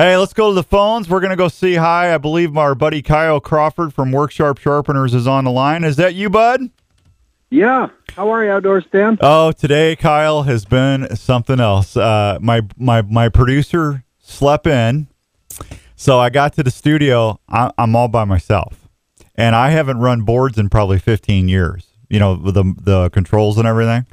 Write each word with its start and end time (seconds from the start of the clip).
Hey, 0.00 0.16
let's 0.16 0.32
go 0.32 0.48
to 0.48 0.54
the 0.54 0.62
phones. 0.62 1.10
We're 1.10 1.20
going 1.20 1.28
to 1.28 1.36
go 1.36 1.48
see 1.48 1.74
hi. 1.74 2.14
I 2.14 2.16
believe 2.16 2.56
our 2.56 2.74
buddy 2.74 3.02
Kyle 3.02 3.38
Crawford 3.38 3.92
from 3.92 4.12
Work 4.12 4.30
Sharp 4.30 4.56
Sharpeners 4.56 5.12
is 5.12 5.26
on 5.26 5.44
the 5.44 5.50
line. 5.50 5.84
Is 5.84 5.96
that 5.96 6.14
you, 6.14 6.30
bud? 6.30 6.70
Yeah. 7.50 7.90
How 8.16 8.30
are 8.30 8.42
you, 8.42 8.50
Outdoors 8.50 8.86
Dan? 8.90 9.18
Oh, 9.20 9.52
today 9.52 9.96
Kyle 9.96 10.44
has 10.44 10.64
been 10.64 11.14
something 11.16 11.60
else. 11.60 11.98
Uh, 11.98 12.38
my 12.40 12.62
my 12.78 13.02
my 13.02 13.28
producer 13.28 14.02
slept 14.18 14.66
in, 14.66 15.08
so 15.96 16.18
I 16.18 16.30
got 16.30 16.54
to 16.54 16.62
the 16.62 16.70
studio. 16.70 17.38
I, 17.50 17.70
I'm 17.76 17.94
all 17.94 18.08
by 18.08 18.24
myself, 18.24 18.88
and 19.34 19.54
I 19.54 19.68
haven't 19.68 19.98
run 19.98 20.22
boards 20.22 20.56
in 20.56 20.70
probably 20.70 20.98
15 20.98 21.46
years. 21.46 21.88
You 22.08 22.20
know, 22.20 22.40
with 22.42 22.54
the 22.54 22.74
the 22.80 23.10
controls 23.10 23.58
and 23.58 23.68
everything. 23.68 24.06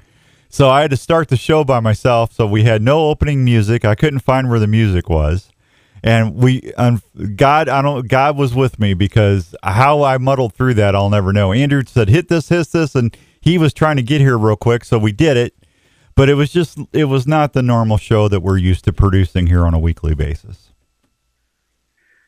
So 0.50 0.70
I 0.70 0.82
had 0.82 0.92
to 0.92 0.98
start 0.98 1.30
the 1.30 1.38
show 1.38 1.64
by 1.64 1.80
myself. 1.80 2.34
So 2.34 2.46
we 2.46 2.64
had 2.66 2.82
no 2.82 3.08
opening 3.08 3.46
music. 3.46 3.86
I 3.86 3.96
couldn't 3.96 4.20
find 4.20 4.50
where 4.50 4.60
the 4.60 4.68
music 4.68 5.08
was. 5.08 5.50
And 6.08 6.36
we, 6.36 6.72
um, 6.76 7.02
God, 7.36 7.68
I 7.68 7.82
don't, 7.82 8.08
God 8.08 8.38
was 8.38 8.56
with 8.56 8.80
me 8.80 8.94
because 8.94 9.54
how 9.62 10.04
I 10.04 10.18
muddled 10.18 10.54
through 10.54 10.76
that, 10.76 10.96
I'll 10.96 11.10
never 11.10 11.34
know. 11.34 11.52
Andrew 11.52 11.84
said, 11.86 12.08
hit 12.08 12.30
this, 12.30 12.48
hit 12.48 12.70
this. 12.70 12.96
And 12.96 13.16
he 13.42 13.58
was 13.58 13.74
trying 13.74 13.98
to 13.98 14.02
get 14.02 14.22
here 14.22 14.38
real 14.38 14.56
quick. 14.56 14.86
So 14.86 14.98
we 14.98 15.12
did 15.12 15.36
it. 15.36 15.54
But 16.16 16.30
it 16.30 16.36
was 16.36 16.50
just, 16.50 16.80
it 16.94 17.06
was 17.06 17.28
not 17.28 17.52
the 17.52 17.62
normal 17.62 17.98
show 17.98 18.30
that 18.30 18.40
we're 18.40 18.56
used 18.56 18.86
to 18.86 18.94
producing 18.94 19.48
here 19.48 19.66
on 19.66 19.74
a 19.74 19.80
weekly 19.80 20.16
basis. 20.16 20.72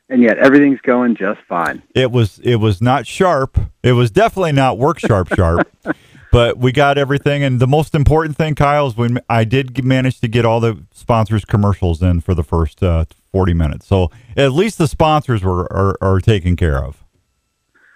And 0.10 0.22
yet 0.24 0.40
everything's 0.40 0.82
going 0.82 1.16
just 1.16 1.40
fine. 1.48 1.82
It 1.96 2.12
was, 2.12 2.40
it 2.40 2.58
was 2.58 2.82
not 2.82 3.08
sharp. 3.08 3.58
It 3.82 3.94
was 3.94 4.12
definitely 4.12 4.52
not 4.52 4.78
work 4.78 5.00
sharp, 5.00 5.34
sharp. 5.34 5.72
but 6.32 6.58
we 6.58 6.72
got 6.72 6.98
everything. 6.98 7.44
And 7.44 7.60
the 7.60 7.68
most 7.68 7.96
important 7.96 8.38
thing, 8.38 8.56
Kyle, 8.56 8.88
is 8.88 8.96
when 8.98 9.20
I 9.30 9.44
did 9.44 9.84
manage 9.84 10.20
to 10.22 10.28
get 10.28 10.46
all 10.46 10.60
the 10.60 10.84
sponsors' 10.94 11.46
commercials 11.46 12.02
in 12.02 12.22
for 12.22 12.34
the 12.34 12.44
first 12.44 12.82
uh, 12.84 13.06
40 13.32 13.54
minutes. 13.54 13.88
So 13.88 14.12
at 14.38 14.52
least 14.54 14.78
the 14.78 14.88
sponsors 14.88 15.44
were 15.44 15.72
are, 15.72 15.98
are 16.02 16.20
taken 16.20 16.56
care 16.56 16.84
of. 16.84 17.04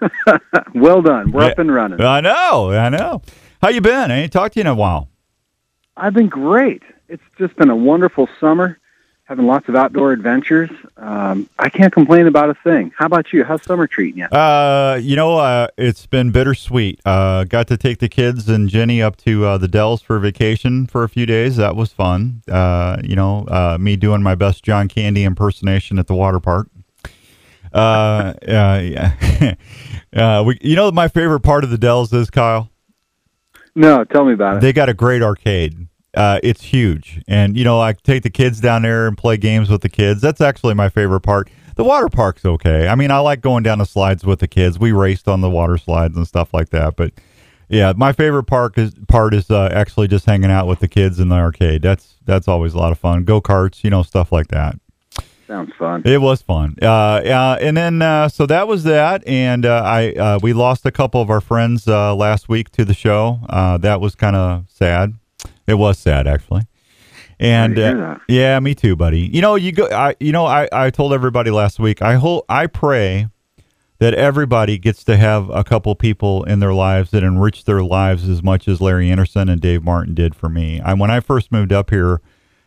well 0.75 1.01
done. 1.01 1.31
We're 1.31 1.43
Yeah. 1.45 1.51
up 1.51 1.59
and 1.59 1.73
running. 1.73 2.01
I 2.01 2.21
know, 2.21 2.71
I 2.71 2.89
know. 2.89 3.21
How 3.61 3.69
you 3.69 3.81
been? 3.81 4.11
I 4.11 4.21
ain't 4.23 4.33
talked 4.33 4.53
to 4.55 4.59
you 4.59 4.61
in 4.61 4.67
a 4.67 4.75
while. 4.75 5.07
I've 5.95 6.13
been 6.13 6.27
great. 6.29 6.81
It's 7.07 7.23
just 7.37 7.55
been 7.55 7.69
a 7.69 7.75
wonderful 7.75 8.27
summer, 8.39 8.79
having 9.25 9.45
lots 9.47 9.69
of 9.69 9.75
outdoor 9.75 10.11
adventures. 10.11 10.69
Um, 10.97 11.49
I 11.57 11.69
can't 11.69 11.93
complain 11.93 12.27
about 12.27 12.49
a 12.49 12.53
thing. 12.55 12.91
How 12.97 13.05
about 13.05 13.31
you? 13.31 13.43
How's 13.43 13.63
summer 13.63 13.87
treating 13.87 14.19
you? 14.19 14.25
Uh, 14.25 14.99
you 15.01 15.15
know, 15.15 15.37
uh, 15.37 15.67
it's 15.77 16.05
been 16.05 16.31
bittersweet. 16.31 16.99
Uh, 17.05 17.45
got 17.45 17.67
to 17.67 17.77
take 17.77 17.99
the 17.99 18.09
kids 18.09 18.49
and 18.49 18.69
Jenny 18.69 19.01
up 19.01 19.15
to 19.17 19.45
uh, 19.45 19.57
the 19.57 19.67
Dells 19.67 20.01
for 20.01 20.19
vacation 20.19 20.87
for 20.87 21.03
a 21.03 21.09
few 21.09 21.25
days. 21.25 21.55
That 21.55 21.75
was 21.75 21.93
fun. 21.93 22.43
Uh, 22.51 22.97
you 23.03 23.15
know, 23.15 23.45
uh, 23.47 23.77
me 23.79 23.95
doing 23.95 24.21
my 24.21 24.35
best 24.35 24.63
John 24.63 24.87
Candy 24.87 25.23
impersonation 25.23 25.99
at 25.99 26.07
the 26.07 26.15
water 26.15 26.39
park. 26.39 26.69
Yeah. 27.75 29.13
uh, 30.15 30.43
we, 30.45 30.59
you 30.61 30.75
know, 30.75 30.91
my 30.91 31.07
favorite 31.07 31.39
part 31.39 31.63
of 31.63 31.71
the 31.71 31.77
Dells 31.79 32.13
is 32.13 32.29
Kyle. 32.29 32.69
No, 33.73 34.03
tell 34.03 34.25
me 34.25 34.33
about 34.33 34.57
it. 34.57 34.61
They 34.61 34.73
got 34.73 34.89
a 34.89 34.93
great 34.93 35.23
arcade. 35.23 35.87
Uh, 36.15 36.39
it's 36.43 36.61
huge, 36.61 37.21
and 37.27 37.57
you 37.57 37.63
know, 37.63 37.81
I 37.81 37.93
take 37.93 38.23
the 38.23 38.29
kids 38.29 38.59
down 38.59 38.83
there 38.83 39.07
and 39.07 39.17
play 39.17 39.37
games 39.37 39.69
with 39.69 39.81
the 39.81 39.89
kids. 39.89 40.21
That's 40.21 40.41
actually 40.41 40.75
my 40.75 40.89
favorite 40.89 41.21
part. 41.21 41.49
The 41.75 41.83
water 41.83 42.09
park's 42.09 42.45
okay. 42.45 42.87
I 42.87 42.95
mean, 42.95 43.09
I 43.09 43.17
like 43.17 43.41
going 43.41 43.63
down 43.63 43.79
the 43.79 43.85
slides 43.85 44.23
with 44.23 44.39
the 44.39 44.47
kids. 44.47 44.77
We 44.77 44.91
raced 44.91 45.27
on 45.27 45.41
the 45.41 45.49
water 45.49 45.77
slides 45.77 46.15
and 46.15 46.27
stuff 46.27 46.53
like 46.53 46.69
that. 46.69 46.95
But 46.95 47.13
yeah, 47.67 47.93
my 47.95 48.13
favorite 48.13 48.43
park 48.43 48.77
is 48.77 48.93
part 49.07 49.33
is 49.33 49.49
uh, 49.49 49.69
actually 49.71 50.07
just 50.07 50.25
hanging 50.25 50.51
out 50.51 50.67
with 50.67 50.79
the 50.79 50.87
kids 50.87 51.19
in 51.19 51.29
the 51.29 51.35
arcade. 51.35 51.81
That's 51.81 52.15
that's 52.25 52.47
always 52.47 52.73
a 52.73 52.77
lot 52.77 52.91
of 52.91 52.99
fun. 52.99 53.23
Go 53.23 53.41
karts, 53.41 53.83
you 53.83 53.89
know, 53.89 54.03
stuff 54.03 54.31
like 54.31 54.49
that. 54.49 54.79
Sounds 55.47 55.73
fun. 55.77 56.01
It 56.05 56.21
was 56.21 56.41
fun. 56.41 56.75
Uh, 56.81 56.85
uh, 56.85 57.57
and 57.59 57.75
then 57.75 58.01
uh, 58.01 58.29
so 58.29 58.45
that 58.45 58.67
was 58.67 58.83
that, 58.83 59.27
and 59.27 59.65
uh, 59.65 59.81
I 59.83 60.13
uh, 60.13 60.39
we 60.41 60.53
lost 60.53 60.85
a 60.85 60.91
couple 60.91 61.21
of 61.21 61.29
our 61.29 61.41
friends 61.41 61.87
uh, 61.87 62.15
last 62.15 62.47
week 62.47 62.69
to 62.71 62.85
the 62.85 62.93
show. 62.93 63.39
Uh, 63.49 63.77
that 63.79 63.99
was 63.99 64.15
kind 64.15 64.35
of 64.35 64.65
sad. 64.69 65.15
It 65.67 65.75
was 65.75 65.97
sad 65.97 66.27
actually. 66.27 66.63
And 67.39 67.75
Sorry 67.75 67.91
to 67.91 67.97
hear 67.97 68.05
uh, 68.05 68.19
yeah, 68.27 68.59
me 68.59 68.75
too, 68.75 68.95
buddy. 68.95 69.21
You 69.21 69.41
know, 69.41 69.55
you 69.55 69.71
go. 69.71 69.87
I 69.87 70.15
you 70.19 70.31
know, 70.31 70.45
I 70.45 70.69
I 70.71 70.89
told 70.89 71.13
everybody 71.13 71.51
last 71.51 71.79
week. 71.79 72.01
I 72.01 72.15
hope 72.15 72.45
I 72.47 72.67
pray 72.67 73.27
that 73.99 74.13
everybody 74.13 74.77
gets 74.77 75.03
to 75.05 75.17
have 75.17 75.49
a 75.49 75.63
couple 75.63 75.95
people 75.95 76.43
in 76.43 76.59
their 76.59 76.73
lives 76.73 77.11
that 77.11 77.23
enrich 77.23 77.65
their 77.65 77.83
lives 77.83 78.27
as 78.27 78.43
much 78.43 78.67
as 78.67 78.81
Larry 78.81 79.09
Anderson 79.09 79.49
and 79.49 79.61
Dave 79.61 79.83
Martin 79.83 80.13
did 80.13 80.35
for 80.35 80.49
me. 80.49 80.81
I 80.81 80.93
when 80.93 81.09
I 81.09 81.19
first 81.19 81.51
moved 81.51 81.71
up 81.71 81.89
here, 81.89 82.21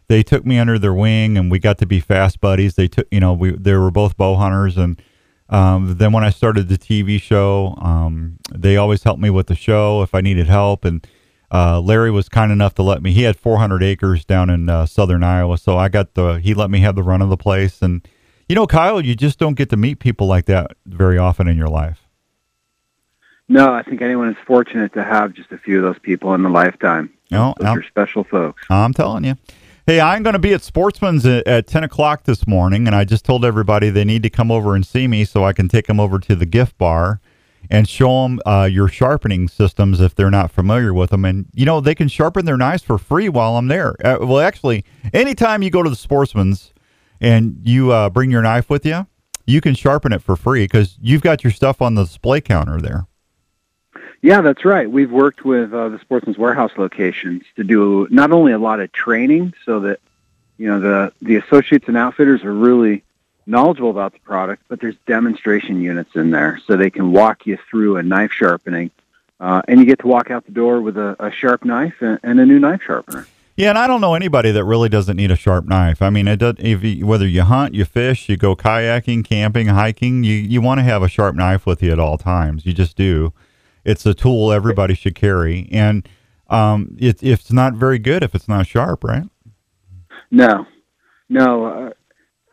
they 0.08 0.22
took 0.22 0.46
me 0.46 0.58
under 0.58 0.78
their 0.78 0.94
wing 0.94 1.36
and 1.36 1.50
we 1.50 1.58
got 1.58 1.78
to 1.78 1.86
be 1.86 2.00
fast 2.00 2.40
buddies. 2.40 2.74
They 2.74 2.88
took, 2.88 3.06
you 3.10 3.20
know, 3.20 3.32
we 3.32 3.52
they 3.52 3.74
were 3.74 3.90
both 3.90 4.16
bow 4.16 4.36
hunters 4.36 4.76
and 4.76 5.00
um, 5.48 5.96
then 5.98 6.12
when 6.12 6.24
I 6.24 6.30
started 6.30 6.68
the 6.68 6.78
TV 6.78 7.20
show, 7.20 7.76
um, 7.80 8.38
they 8.52 8.76
always 8.76 9.02
helped 9.04 9.20
me 9.20 9.30
with 9.30 9.46
the 9.46 9.54
show 9.54 10.02
if 10.02 10.14
I 10.14 10.20
needed 10.20 10.48
help. 10.48 10.84
And 10.84 11.06
uh, 11.52 11.80
Larry 11.80 12.10
was 12.10 12.28
kind 12.28 12.50
enough 12.52 12.74
to 12.74 12.82
let 12.82 13.02
me. 13.02 13.12
He 13.12 13.22
had 13.22 13.36
400 13.36 13.82
acres 13.82 14.24
down 14.24 14.50
in 14.50 14.68
uh, 14.68 14.86
southern 14.86 15.22
Iowa, 15.22 15.58
so 15.58 15.76
I 15.76 15.88
got 15.88 16.14
the. 16.14 16.34
He 16.40 16.54
let 16.54 16.70
me 16.70 16.80
have 16.80 16.94
the 16.96 17.02
run 17.02 17.22
of 17.22 17.28
the 17.28 17.36
place. 17.36 17.82
And 17.82 18.06
you 18.48 18.54
know, 18.54 18.66
Kyle, 18.66 19.00
you 19.00 19.14
just 19.14 19.38
don't 19.38 19.54
get 19.54 19.70
to 19.70 19.76
meet 19.76 19.98
people 19.98 20.26
like 20.26 20.46
that 20.46 20.72
very 20.86 21.18
often 21.18 21.48
in 21.48 21.56
your 21.56 21.68
life. 21.68 22.02
No, 23.48 23.72
I 23.72 23.82
think 23.82 24.02
anyone 24.02 24.28
is 24.28 24.36
fortunate 24.46 24.92
to 24.94 25.04
have 25.04 25.32
just 25.32 25.52
a 25.52 25.58
few 25.58 25.76
of 25.78 25.82
those 25.84 25.98
people 26.02 26.34
in 26.34 26.44
a 26.44 26.48
lifetime. 26.50 27.10
No, 27.30 27.54
Those 27.58 27.66
I'm- 27.66 27.78
are 27.78 27.82
special 27.84 28.24
folks. 28.24 28.62
I'm 28.70 28.92
telling 28.92 29.24
you. 29.24 29.36
Hey, 29.86 30.00
I'm 30.00 30.24
going 30.24 30.32
to 30.32 30.40
be 30.40 30.52
at 30.52 30.62
Sportsman's 30.62 31.24
at, 31.24 31.46
at 31.46 31.68
10 31.68 31.84
o'clock 31.84 32.24
this 32.24 32.44
morning, 32.44 32.88
and 32.88 32.96
I 32.96 33.04
just 33.04 33.24
told 33.24 33.44
everybody 33.44 33.88
they 33.88 34.04
need 34.04 34.24
to 34.24 34.30
come 34.30 34.50
over 34.50 34.74
and 34.74 34.84
see 34.84 35.06
me 35.06 35.24
so 35.24 35.44
I 35.44 35.52
can 35.52 35.68
take 35.68 35.86
them 35.86 36.00
over 36.00 36.18
to 36.18 36.34
the 36.34 36.44
gift 36.46 36.76
bar 36.76 37.20
and 37.71 37.88
show 37.88 38.22
them 38.22 38.41
uh, 38.47 38.69
your 38.71 38.88
sharpening 38.88 39.49
systems 39.49 40.00
if 40.00 40.15
they're 40.15 40.31
not 40.31 40.50
familiar 40.50 40.93
with 40.93 41.10
them. 41.10 41.25
And, 41.25 41.47
you 41.54 41.65
know, 41.65 41.81
they 41.81 41.94
can 41.94 42.09
sharpen 42.09 42.44
their 42.44 42.56
knives 42.56 42.82
for 42.82 42.99
free 42.99 43.28
while 43.28 43.56
I'm 43.56 43.69
there. 43.69 43.94
Uh, 44.04 44.19
well, 44.21 44.41
actually, 44.41 44.84
anytime 45.12 45.62
you 45.62 45.71
go 45.71 45.82
to 45.82 45.91
the 45.91 45.97
Sportsman's 45.97 46.72
and 47.21 47.59
you 47.62 47.93
uh, 47.93 48.10
bring 48.10 48.31
your 48.31 48.43
knife 48.43 48.71
with 48.71 48.84
you, 48.84 49.06
you 49.47 49.60
can 49.60 49.75
sharpen 49.75 50.12
it 50.12 50.22
for 50.22 50.37
free 50.37 50.65
because 50.65 50.99
you've 51.00 51.22
got 51.22 51.44
your 51.44 51.53
stuff 51.53 51.81
on 51.81 51.94
the 51.94 52.05
display 52.05 52.41
counter 52.41 52.81
there. 52.81 53.06
Yeah, 54.22 54.41
that's 54.41 54.65
right. 54.65 54.91
We've 54.91 55.10
worked 55.10 55.44
with 55.44 55.72
uh, 55.72 55.88
the 55.88 55.99
Sportsman's 56.00 56.38
Warehouse 56.38 56.72
locations 56.76 57.44
to 57.55 57.62
do 57.62 58.09
not 58.10 58.32
only 58.32 58.53
a 58.53 58.59
lot 58.59 58.81
of 58.81 58.91
training 58.91 59.55
so 59.65 59.81
that 59.81 60.00
you 60.59 60.66
know 60.66 60.81
the 60.81 61.12
the 61.22 61.37
associates 61.37 61.87
and 61.87 61.97
outfitters 61.97 62.43
are 62.43 62.53
really 62.53 63.05
knowledgeable 63.46 63.90
about 63.90 64.12
the 64.12 64.18
product, 64.20 64.62
but 64.68 64.80
there's 64.80 64.96
demonstration 65.06 65.80
units 65.80 66.14
in 66.14 66.30
there 66.30 66.60
so 66.66 66.76
they 66.76 66.90
can 66.90 67.12
walk 67.12 67.46
you 67.46 67.58
through 67.70 67.96
a 67.96 68.02
knife 68.02 68.32
sharpening, 68.32 68.90
uh, 69.40 69.62
and 69.68 69.80
you 69.80 69.86
get 69.86 70.00
to 70.00 70.06
walk 70.06 70.30
out 70.30 70.44
the 70.46 70.52
door 70.52 70.80
with 70.80 70.96
a, 70.96 71.16
a 71.20 71.30
sharp 71.30 71.64
knife 71.64 71.94
and, 72.00 72.18
and 72.22 72.40
a 72.40 72.46
new 72.46 72.58
knife 72.58 72.82
sharpener. 72.86 73.26
Yeah, 73.56 73.70
and 73.70 73.78
I 73.78 73.86
don't 73.86 74.02
know 74.02 74.14
anybody 74.14 74.50
that 74.50 74.64
really 74.64 74.90
doesn't 74.90 75.16
need 75.16 75.30
a 75.30 75.36
sharp 75.36 75.64
knife. 75.64 76.02
I 76.02 76.10
mean, 76.10 76.28
it 76.28 76.36
does. 76.36 76.56
If 76.58 76.84
you, 76.84 77.06
whether 77.06 77.26
you 77.26 77.42
hunt, 77.42 77.74
you 77.74 77.86
fish, 77.86 78.28
you 78.28 78.36
go 78.36 78.54
kayaking, 78.54 79.24
camping, 79.24 79.68
hiking, 79.68 80.24
you 80.24 80.34
you 80.34 80.60
want 80.60 80.78
to 80.78 80.84
have 80.84 81.02
a 81.02 81.08
sharp 81.08 81.34
knife 81.34 81.64
with 81.64 81.82
you 81.82 81.90
at 81.90 81.98
all 81.98 82.18
times. 82.18 82.66
You 82.66 82.74
just 82.74 82.96
do. 82.96 83.32
It's 83.82 84.04
a 84.04 84.12
tool 84.12 84.52
everybody 84.52 84.94
should 84.94 85.14
carry, 85.14 85.68
and 85.72 86.06
um, 86.50 86.96
it, 86.99 87.22
it's 87.22 87.50
not 87.50 87.75
very 87.75 87.99
good 87.99 88.22
if 88.22 88.34
it's 88.34 88.49
not 88.49 88.66
sharp, 88.66 89.02
right? 89.02 89.25
No, 90.31 90.66
no. 91.31 91.64
Uh, 91.64 91.90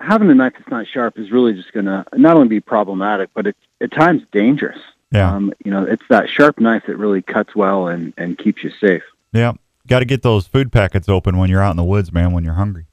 having 0.03 0.29
a 0.29 0.35
knife 0.35 0.53
that's 0.57 0.69
not 0.69 0.85
sharp 0.87 1.17
is 1.17 1.31
really 1.31 1.53
just 1.53 1.71
going 1.73 1.85
to 1.85 2.05
not 2.13 2.35
only 2.35 2.47
be 2.49 2.59
problematic, 2.59 3.29
but 3.33 3.47
it's 3.47 3.59
at 3.81 3.91
times 3.91 4.21
dangerous. 4.31 4.79
Yeah, 5.11 5.33
Um, 5.33 5.53
you 5.63 5.71
know, 5.71 5.83
it's 5.83 6.03
that 6.09 6.27
sharp 6.29 6.59
knife 6.59 6.83
that 6.87 6.97
really 6.97 7.21
cuts 7.21 7.55
well 7.55 7.87
and, 7.87 8.13
and 8.17 8.37
keeps 8.37 8.63
you 8.63 8.71
safe. 8.81 9.03
yeah. 9.31 9.53
Got 9.85 9.99
to 9.99 10.05
get 10.05 10.21
those 10.21 10.47
food 10.47 10.71
packets 10.71 11.09
open 11.09 11.37
when 11.37 11.49
you're 11.49 11.61
out 11.61 11.71
in 11.71 11.77
the 11.77 11.83
woods, 11.83 12.13
man. 12.13 12.31
When 12.31 12.45
you're 12.45 12.53
hungry. 12.53 12.85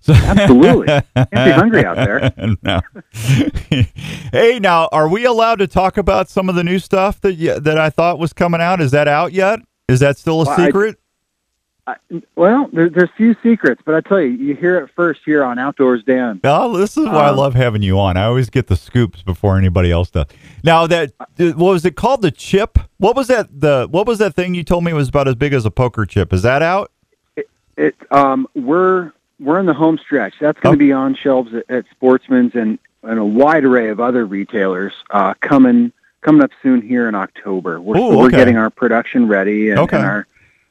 So, 0.00 0.12
Absolutely. 0.16 0.86
Can't 0.86 1.30
be 1.30 1.50
hungry 1.50 1.84
out 1.86 1.96
there. 1.96 2.30
no. 2.62 2.80
hey, 4.32 4.58
now, 4.60 4.88
are 4.92 5.08
we 5.08 5.24
allowed 5.24 5.60
to 5.60 5.66
talk 5.66 5.96
about 5.96 6.28
some 6.28 6.48
of 6.48 6.54
the 6.54 6.62
new 6.64 6.78
stuff 6.78 7.20
that 7.22 7.34
you, 7.34 7.58
that 7.58 7.78
I 7.78 7.90
thought 7.90 8.18
was 8.18 8.32
coming 8.32 8.60
out? 8.60 8.80
Is 8.80 8.90
that 8.90 9.08
out 9.08 9.32
yet? 9.32 9.60
Is 9.88 10.00
that 10.00 10.18
still 10.18 10.42
a 10.42 10.44
Well, 10.44 10.56
secret? 10.56 10.98
I, 11.90 12.22
well, 12.36 12.68
there, 12.72 12.88
there's 12.88 13.10
few 13.16 13.34
secrets, 13.42 13.82
but 13.84 13.94
I 13.94 14.00
tell 14.00 14.20
you, 14.20 14.28
you 14.28 14.54
hear 14.54 14.78
it 14.78 14.90
first 14.94 15.20
here 15.24 15.42
on 15.44 15.58
Outdoors 15.58 16.02
Dan. 16.04 16.40
Oh, 16.44 16.76
this 16.76 16.96
is 16.96 17.06
why 17.06 17.26
I 17.26 17.28
Um, 17.30 17.36
love 17.36 17.54
having 17.54 17.82
you 17.82 17.98
on. 17.98 18.16
I 18.16 18.24
always 18.24 18.50
get 18.50 18.66
the 18.68 18.76
scoops 18.76 19.22
before 19.22 19.56
anybody 19.58 19.90
else 19.90 20.10
does. 20.10 20.26
Now 20.62 20.86
that 20.86 21.12
what 21.38 21.56
was 21.58 21.84
it 21.84 21.96
called? 21.96 22.22
The 22.22 22.30
chip? 22.30 22.78
What 22.98 23.16
was 23.16 23.28
that? 23.28 23.48
The 23.60 23.88
what 23.90 24.06
was 24.06 24.18
that 24.18 24.34
thing 24.34 24.54
you 24.54 24.62
told 24.64 24.84
me 24.84 24.92
was 24.92 25.08
about 25.08 25.28
as 25.28 25.34
big 25.34 25.52
as 25.52 25.64
a 25.64 25.70
poker 25.70 26.06
chip? 26.06 26.32
Is 26.32 26.42
that 26.42 26.62
out? 26.62 26.90
It, 27.76 27.94
um, 28.10 28.46
we're 28.54 29.12
we're 29.38 29.58
in 29.58 29.66
the 29.66 29.74
home 29.74 29.96
stretch. 29.98 30.34
That's 30.40 30.60
going 30.60 30.74
to 30.74 30.78
be 30.78 30.92
on 30.92 31.14
shelves 31.14 31.54
at, 31.54 31.64
at 31.70 31.84
Sportsman's 31.90 32.54
and, 32.54 32.78
and 33.02 33.18
a 33.18 33.24
wide 33.24 33.64
array 33.64 33.88
of 33.88 33.98
other 34.00 34.26
retailers 34.26 34.92
uh, 35.10 35.32
coming 35.40 35.92
coming 36.20 36.42
up 36.42 36.50
soon 36.62 36.82
here 36.82 37.08
in 37.08 37.14
October. 37.14 37.80
We're, 37.80 37.96
Ooh, 37.96 38.18
we're 38.18 38.30
getting 38.30 38.58
our 38.58 38.68
production 38.68 39.26
ready 39.28 39.70
and, 39.70 39.78
Okay. 39.78 39.96
and 39.96 40.04
our 40.04 40.26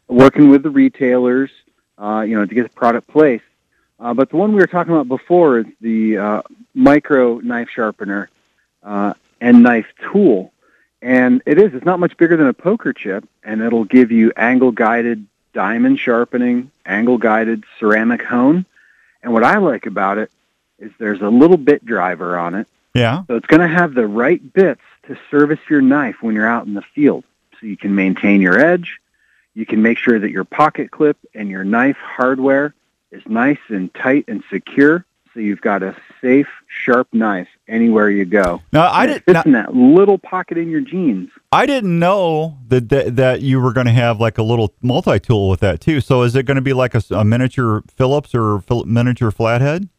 working 0.09 0.49
with 0.49 0.63
the 0.63 0.69
retailers, 0.69 1.51
uh, 1.97 2.25
you 2.27 2.35
know, 2.35 2.45
to 2.45 2.53
get 2.53 2.63
the 2.63 2.69
product 2.69 3.07
placed. 3.07 3.43
Uh, 3.99 4.13
but 4.13 4.29
the 4.29 4.37
one 4.37 4.53
we 4.53 4.59
were 4.59 4.67
talking 4.67 4.93
about 4.93 5.07
before 5.07 5.59
is 5.59 5.65
the 5.81 6.17
uh, 6.17 6.41
micro 6.73 7.39
knife 7.39 7.69
sharpener 7.69 8.29
uh, 8.83 9.13
and 9.39 9.63
knife 9.63 9.87
tool. 10.11 10.51
And 11.01 11.41
it 11.45 11.57
is, 11.57 11.73
it's 11.73 11.85
not 11.85 11.99
much 11.99 12.17
bigger 12.17 12.35
than 12.35 12.47
a 12.47 12.53
poker 12.53 12.91
chip, 12.91 13.27
and 13.43 13.61
it'll 13.61 13.85
give 13.85 14.11
you 14.11 14.33
angle 14.35 14.71
guided 14.71 15.25
diamond 15.53 15.99
sharpening, 15.99 16.71
angle 16.85 17.17
guided 17.17 17.63
ceramic 17.79 18.21
hone. 18.21 18.65
And 19.23 19.31
what 19.33 19.43
I 19.43 19.57
like 19.57 19.85
about 19.85 20.17
it 20.17 20.31
is 20.77 20.91
there's 20.97 21.21
a 21.21 21.29
little 21.29 21.57
bit 21.57 21.85
driver 21.85 22.37
on 22.37 22.55
it. 22.55 22.67
Yeah. 22.93 23.23
So 23.27 23.35
it's 23.35 23.47
going 23.47 23.61
to 23.61 23.67
have 23.67 23.93
the 23.93 24.07
right 24.07 24.41
bits 24.53 24.81
to 25.07 25.17
service 25.29 25.59
your 25.69 25.81
knife 25.81 26.21
when 26.21 26.35
you're 26.35 26.47
out 26.47 26.65
in 26.65 26.73
the 26.73 26.81
field. 26.81 27.23
So 27.59 27.67
you 27.67 27.77
can 27.77 27.95
maintain 27.95 28.41
your 28.41 28.59
edge. 28.59 28.99
You 29.59 29.65
can 29.65 29.81
make 29.81 29.97
sure 29.97 30.17
that 30.17 30.31
your 30.31 30.45
pocket 30.45 30.89
clip 30.89 31.17
and 31.35 31.49
your 31.49 31.65
knife 31.65 31.97
hardware 31.97 32.73
is 33.11 33.21
nice 33.27 33.59
and 33.67 33.93
tight 33.93 34.23
and 34.29 34.41
secure. 34.49 35.05
So 35.33 35.41
you've 35.41 35.59
got 35.59 35.83
a 35.83 35.97
safe, 36.21 36.47
sharp 36.69 37.09
knife 37.11 37.49
anywhere 37.67 38.09
you 38.09 38.23
go. 38.23 38.61
Now 38.71 38.89
I 38.89 39.05
didn't. 39.05 39.27
now- 39.27 39.43
in 39.45 39.51
that 39.51 39.75
little 39.75 40.17
pocket 40.17 40.57
in 40.57 40.69
your 40.69 40.79
jeans. 40.79 41.29
I 41.51 41.65
didn't 41.65 41.99
know 41.99 42.57
that 42.69 42.87
that, 42.87 43.17
that 43.17 43.41
you 43.41 43.59
were 43.59 43.73
going 43.73 43.87
to 43.87 43.91
have 43.91 44.21
like 44.21 44.37
a 44.37 44.43
little 44.43 44.73
multi 44.81 45.19
tool 45.19 45.49
with 45.49 45.59
that 45.59 45.81
too. 45.81 45.99
So 45.99 46.21
is 46.23 46.37
it 46.37 46.43
going 46.43 46.55
to 46.55 46.61
be 46.61 46.71
like 46.71 46.95
a 46.95 47.25
miniature 47.25 47.83
Phillips 47.93 48.33
or 48.33 48.61
Phil- 48.61 48.85
miniature 48.85 49.29
flathead? 49.29 49.89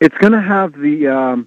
It's 0.00 0.18
going 0.18 0.32
to 0.32 0.40
have 0.40 0.72
the 0.72 1.06
um, 1.06 1.46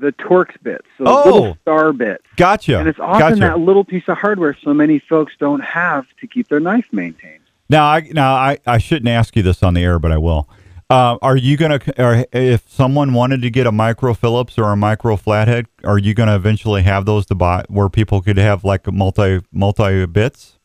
the 0.00 0.12
Torx 0.12 0.50
bits, 0.62 0.86
so 0.98 1.04
Oh. 1.06 1.24
little 1.24 1.58
star 1.62 1.92
bits. 1.92 2.24
Gotcha. 2.36 2.78
And 2.78 2.88
it's 2.88 2.98
often 2.98 3.20
gotcha. 3.20 3.40
that 3.40 3.60
little 3.60 3.84
piece 3.84 4.04
of 4.08 4.16
hardware 4.18 4.56
so 4.64 4.72
many 4.72 4.98
folks 4.98 5.34
don't 5.38 5.60
have 5.60 6.06
to 6.20 6.26
keep 6.26 6.48
their 6.48 6.60
knife 6.60 6.86
maintained. 6.90 7.40
Now, 7.68 7.84
I 7.86 8.00
now 8.12 8.34
I, 8.34 8.58
I 8.66 8.78
shouldn't 8.78 9.08
ask 9.08 9.36
you 9.36 9.42
this 9.42 9.62
on 9.62 9.74
the 9.74 9.84
air, 9.84 9.98
but 9.98 10.10
I 10.10 10.18
will. 10.18 10.48
Uh, 10.88 11.16
are 11.22 11.36
you 11.36 11.56
gonna, 11.56 11.78
or 11.98 12.24
if 12.32 12.68
someone 12.68 13.12
wanted 13.14 13.42
to 13.42 13.50
get 13.50 13.64
a 13.64 13.70
micro 13.70 14.12
Phillips 14.12 14.58
or 14.58 14.72
a 14.72 14.76
micro 14.76 15.14
flathead, 15.14 15.66
are 15.84 15.98
you 15.98 16.14
gonna 16.14 16.34
eventually 16.34 16.82
have 16.82 17.04
those 17.06 17.26
to 17.26 17.34
buy 17.36 17.62
where 17.68 17.88
people 17.88 18.20
could 18.20 18.38
have 18.38 18.64
like 18.64 18.90
multi 18.92 19.40
multi 19.52 20.04
bits? 20.06 20.58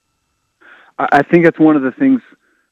I 0.98 1.08
I 1.12 1.22
think 1.22 1.44
that's 1.44 1.60
one 1.60 1.76
of 1.76 1.84
the 1.84 1.92
things 1.92 2.22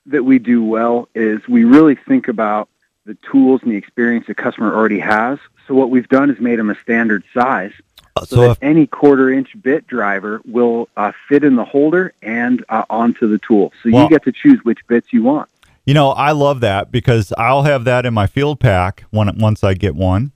that 0.07 0.23
we 0.23 0.39
do 0.39 0.63
well 0.63 1.07
is 1.13 1.39
we 1.47 1.63
really 1.63 1.95
think 2.07 2.27
about 2.27 2.69
the 3.05 3.17
tools 3.31 3.61
and 3.63 3.71
the 3.71 3.75
experience 3.75 4.27
the 4.27 4.35
customer 4.35 4.73
already 4.73 4.99
has. 4.99 5.39
So 5.67 5.73
what 5.75 5.89
we've 5.89 6.07
done 6.07 6.29
is 6.29 6.39
made 6.39 6.59
them 6.59 6.69
a 6.69 6.75
standard 6.81 7.23
size 7.33 7.71
so, 8.19 8.25
So 8.25 8.35
that 8.41 8.51
if, 8.51 8.57
any 8.61 8.85
quarter 8.87 9.31
inch 9.31 9.49
bit 9.61 9.87
driver 9.87 10.41
will 10.45 10.87
uh, 10.97 11.11
fit 11.27 11.43
in 11.43 11.55
the 11.55 11.65
holder 11.65 12.13
and 12.21 12.63
uh, 12.69 12.85
onto 12.89 13.27
the 13.27 13.39
tool. 13.39 13.73
So 13.81 13.89
Well- 13.91 14.03
you 14.03 14.09
get 14.09 14.23
to 14.23 14.31
choose 14.31 14.59
which 14.63 14.85
bits 14.87 15.11
you 15.11 15.23
want. 15.23 15.49
you 15.85 15.93
know, 15.93 16.11
I 16.11 16.31
love 16.31 16.61
that 16.61 16.91
because 16.91 17.33
I'll 17.37 17.63
have 17.63 17.83
that 17.85 18.05
in 18.05 18.13
my 18.13 18.27
field 18.27 18.59
pack 18.59 19.03
when 19.09 19.37
once 19.37 19.63
I 19.63 19.73
get 19.73 19.95
one, 19.95 20.31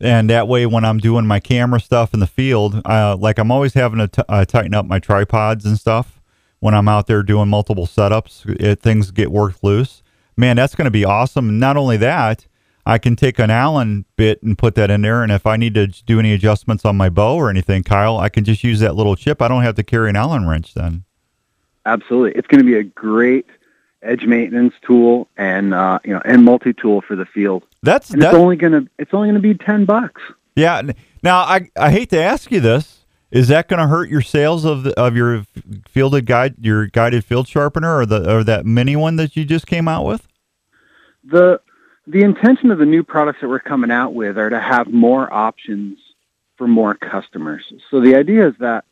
and 0.00 0.28
that 0.30 0.48
way 0.48 0.66
when 0.66 0.84
I'm 0.84 0.98
doing 0.98 1.26
my 1.26 1.40
camera 1.40 1.78
stuff 1.80 2.12
in 2.14 2.20
the 2.20 2.26
field, 2.26 2.82
uh, 2.84 3.16
like 3.18 3.38
I'm 3.38 3.50
always 3.50 3.74
having 3.74 3.98
to 3.98 4.08
t- 4.08 4.22
uh, 4.28 4.44
tighten 4.44 4.74
up 4.74 4.86
my 4.86 4.98
tripods 4.98 5.64
and 5.64 5.78
stuff 5.78 6.20
when 6.58 6.74
I'm 6.74 6.88
out 6.88 7.06
there 7.06 7.22
doing 7.22 7.48
multiple 7.48 7.86
setups. 7.86 8.48
It, 8.60 8.80
things 8.80 9.10
get 9.10 9.30
worked 9.30 9.62
loose. 9.62 10.02
Man, 10.36 10.56
that's 10.56 10.74
going 10.74 10.86
to 10.86 10.90
be 10.90 11.04
awesome. 11.04 11.58
Not 11.58 11.76
only 11.76 11.96
that, 11.98 12.46
I 12.86 12.98
can 12.98 13.14
take 13.16 13.38
an 13.38 13.50
Allen 13.50 14.04
bit 14.16 14.42
and 14.42 14.56
put 14.56 14.74
that 14.76 14.90
in 14.90 15.02
there, 15.02 15.22
and 15.22 15.30
if 15.30 15.46
I 15.46 15.56
need 15.56 15.74
to 15.74 15.86
do 15.86 16.18
any 16.18 16.32
adjustments 16.32 16.84
on 16.84 16.96
my 16.96 17.08
bow 17.08 17.36
or 17.36 17.50
anything, 17.50 17.82
Kyle, 17.82 18.18
I 18.18 18.28
can 18.28 18.44
just 18.44 18.64
use 18.64 18.80
that 18.80 18.96
little 18.96 19.16
chip. 19.16 19.42
I 19.42 19.48
don't 19.48 19.62
have 19.62 19.74
to 19.76 19.82
carry 19.82 20.08
an 20.08 20.16
Allen 20.16 20.48
wrench 20.48 20.74
then. 20.74 21.04
Absolutely, 21.84 22.38
it's 22.38 22.48
going 22.48 22.60
to 22.60 22.64
be 22.64 22.76
a 22.76 22.82
great 22.82 23.46
edge 24.02 24.24
maintenance 24.24 24.74
tool 24.82 25.28
and 25.36 25.74
uh, 25.74 25.98
you 26.04 26.12
know 26.12 26.22
and 26.24 26.44
multi 26.44 26.72
tool 26.72 27.02
for 27.02 27.16
the 27.16 27.26
field. 27.26 27.64
That's 27.82 28.10
And 28.10 28.22
that's 28.22 28.34
it's 28.34 28.40
only 28.40 28.56
gonna 28.56 28.84
it's 28.98 29.12
only 29.12 29.28
gonna 29.28 29.40
be 29.40 29.54
ten 29.54 29.84
bucks. 29.84 30.22
Yeah. 30.56 30.82
Now, 31.22 31.38
I 31.40 31.70
I 31.76 31.90
hate 31.90 32.10
to 32.10 32.22
ask 32.22 32.50
you 32.50 32.60
this. 32.60 32.99
Is 33.30 33.48
that 33.48 33.68
going 33.68 33.80
to 33.80 33.86
hurt 33.86 34.08
your 34.08 34.22
sales 34.22 34.64
of 34.64 34.82
the, 34.82 34.98
of 35.00 35.14
your 35.14 35.44
fielded 35.88 36.26
guide, 36.26 36.56
your 36.60 36.86
guided 36.86 37.24
field 37.24 37.46
sharpener, 37.46 37.98
or 37.98 38.06
the 38.06 38.28
or 38.28 38.42
that 38.44 38.66
mini 38.66 38.96
one 38.96 39.16
that 39.16 39.36
you 39.36 39.44
just 39.44 39.66
came 39.66 39.86
out 39.88 40.04
with? 40.04 40.26
the 41.24 41.60
the 42.06 42.22
intention 42.22 42.70
of 42.70 42.78
the 42.78 42.86
new 42.86 43.02
products 43.02 43.40
that 43.40 43.48
we're 43.48 43.60
coming 43.60 43.90
out 43.90 44.14
with 44.14 44.38
are 44.38 44.50
to 44.50 44.60
have 44.60 44.88
more 44.88 45.32
options 45.32 45.98
for 46.56 46.66
more 46.66 46.94
customers. 46.94 47.72
So 47.90 48.00
the 48.00 48.16
idea 48.16 48.48
is 48.48 48.54
that 48.58 48.84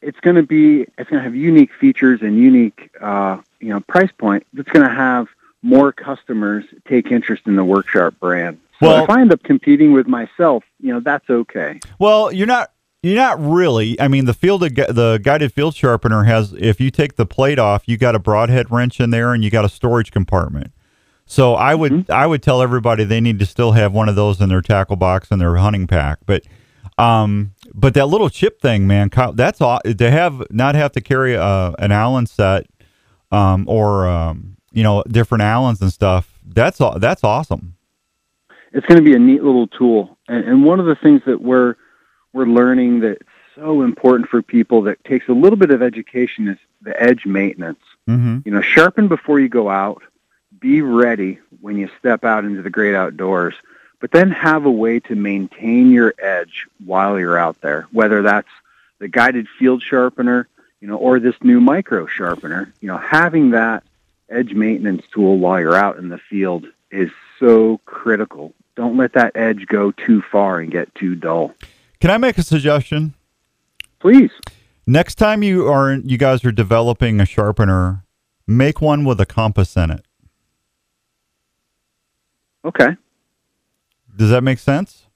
it's 0.00 0.20
going 0.20 0.36
to 0.36 0.42
be 0.42 0.82
it's 0.98 1.10
going 1.10 1.20
to 1.20 1.22
have 1.22 1.34
unique 1.34 1.70
features 1.80 2.20
and 2.22 2.38
unique 2.38 2.90
uh, 3.00 3.38
you 3.60 3.70
know 3.70 3.80
price 3.80 4.10
point 4.16 4.46
that's 4.52 4.68
going 4.68 4.86
to 4.86 4.94
have 4.94 5.28
more 5.62 5.92
customers 5.92 6.64
take 6.86 7.10
interest 7.10 7.46
in 7.46 7.56
the 7.56 7.64
WorkSharp 7.64 8.18
brand. 8.20 8.60
So 8.80 8.88
Well- 8.88 9.04
if 9.04 9.10
I 9.10 9.20
end 9.20 9.32
up 9.32 9.42
competing 9.42 9.92
with 9.92 10.06
myself, 10.06 10.64
you 10.80 10.92
know 10.92 11.00
that's 11.00 11.28
okay. 11.28 11.80
Well, 11.98 12.32
you're 12.32 12.46
not. 12.46 12.70
You're 13.04 13.16
not 13.16 13.38
really. 13.38 14.00
I 14.00 14.08
mean, 14.08 14.24
the 14.24 14.32
field 14.32 14.62
the 14.62 15.20
guided 15.22 15.52
field 15.52 15.76
sharpener 15.76 16.24
has. 16.24 16.54
If 16.54 16.80
you 16.80 16.90
take 16.90 17.16
the 17.16 17.26
plate 17.26 17.58
off, 17.58 17.82
you 17.84 17.98
got 17.98 18.14
a 18.14 18.18
broadhead 18.18 18.70
wrench 18.70 18.98
in 18.98 19.10
there, 19.10 19.34
and 19.34 19.44
you 19.44 19.50
got 19.50 19.66
a 19.66 19.68
storage 19.68 20.10
compartment. 20.10 20.72
So 21.26 21.52
I 21.52 21.74
would 21.74 22.08
I 22.08 22.26
would 22.26 22.42
tell 22.42 22.62
everybody 22.62 23.04
they 23.04 23.20
need 23.20 23.38
to 23.40 23.46
still 23.46 23.72
have 23.72 23.92
one 23.92 24.08
of 24.08 24.16
those 24.16 24.40
in 24.40 24.48
their 24.48 24.62
tackle 24.62 24.96
box 24.96 25.30
and 25.30 25.38
their 25.38 25.56
hunting 25.56 25.86
pack. 25.86 26.20
But 26.24 26.44
um, 26.96 27.52
but 27.74 27.92
that 27.92 28.06
little 28.06 28.30
chip 28.30 28.58
thing, 28.62 28.86
man, 28.86 29.10
that's 29.34 29.60
all. 29.60 29.80
To 29.80 30.10
have 30.10 30.42
not 30.50 30.74
have 30.74 30.92
to 30.92 31.02
carry 31.02 31.34
a, 31.34 31.74
an 31.78 31.92
Allen 31.92 32.24
set, 32.24 32.64
um, 33.30 33.68
or 33.68 34.08
um, 34.08 34.56
you 34.72 34.82
know, 34.82 35.02
different 35.08 35.42
Allens 35.42 35.82
and 35.82 35.92
stuff. 35.92 36.38
That's 36.42 36.80
all. 36.80 36.98
That's 36.98 37.22
awesome. 37.22 37.76
it's 38.72 38.86
going 38.86 38.96
to 38.96 39.04
be 39.04 39.14
a 39.14 39.18
neat 39.18 39.44
little 39.44 39.66
tool. 39.66 40.16
And, 40.26 40.48
and 40.48 40.64
one 40.64 40.80
of 40.80 40.86
the 40.86 40.96
things 41.02 41.20
that 41.26 41.42
we're 41.42 41.74
we're 42.34 42.46
learning 42.46 43.00
that 43.00 43.12
it's 43.12 43.30
so 43.54 43.82
important 43.82 44.28
for 44.28 44.42
people 44.42 44.82
that 44.82 45.02
takes 45.04 45.28
a 45.28 45.32
little 45.32 45.56
bit 45.56 45.70
of 45.70 45.82
education 45.82 46.48
is 46.48 46.58
the 46.82 47.00
edge 47.00 47.24
maintenance. 47.24 47.78
Mm-hmm. 48.08 48.40
You 48.44 48.52
know, 48.52 48.60
sharpen 48.60 49.08
before 49.08 49.40
you 49.40 49.48
go 49.48 49.70
out. 49.70 50.02
Be 50.58 50.82
ready 50.82 51.38
when 51.60 51.78
you 51.78 51.88
step 51.98 52.24
out 52.24 52.44
into 52.44 52.60
the 52.60 52.70
great 52.70 52.94
outdoors. 52.94 53.54
But 54.00 54.10
then 54.10 54.30
have 54.32 54.66
a 54.66 54.70
way 54.70 55.00
to 55.00 55.14
maintain 55.14 55.90
your 55.90 56.12
edge 56.18 56.66
while 56.84 57.18
you're 57.18 57.38
out 57.38 57.60
there, 57.62 57.86
whether 57.92 58.20
that's 58.20 58.48
the 58.98 59.08
guided 59.08 59.48
field 59.58 59.82
sharpener, 59.82 60.48
you 60.80 60.88
know, 60.88 60.96
or 60.96 61.18
this 61.20 61.36
new 61.42 61.60
micro 61.60 62.06
sharpener. 62.06 62.72
You 62.80 62.88
know, 62.88 62.98
having 62.98 63.50
that 63.50 63.84
edge 64.28 64.52
maintenance 64.52 65.04
tool 65.12 65.38
while 65.38 65.60
you're 65.60 65.76
out 65.76 65.98
in 65.98 66.08
the 66.08 66.18
field 66.18 66.66
is 66.90 67.10
so 67.38 67.80
critical. 67.86 68.52
Don't 68.74 68.96
let 68.96 69.12
that 69.12 69.36
edge 69.36 69.66
go 69.66 69.92
too 69.92 70.20
far 70.20 70.58
and 70.58 70.70
get 70.70 70.94
too 70.94 71.14
dull. 71.14 71.54
Can 72.04 72.10
I 72.10 72.18
make 72.18 72.36
a 72.36 72.42
suggestion? 72.42 73.14
Please. 73.98 74.30
Next 74.86 75.14
time 75.14 75.42
you 75.42 75.66
are 75.72 75.94
you 75.94 76.18
guys 76.18 76.44
are 76.44 76.52
developing 76.52 77.18
a 77.18 77.24
sharpener, 77.24 78.04
make 78.46 78.82
one 78.82 79.06
with 79.06 79.22
a 79.22 79.24
compass 79.24 79.74
in 79.74 79.90
it. 79.90 80.04
Okay. 82.62 82.88
Does 84.14 84.28
that 84.28 84.42
make 84.42 84.58
sense? 84.58 85.06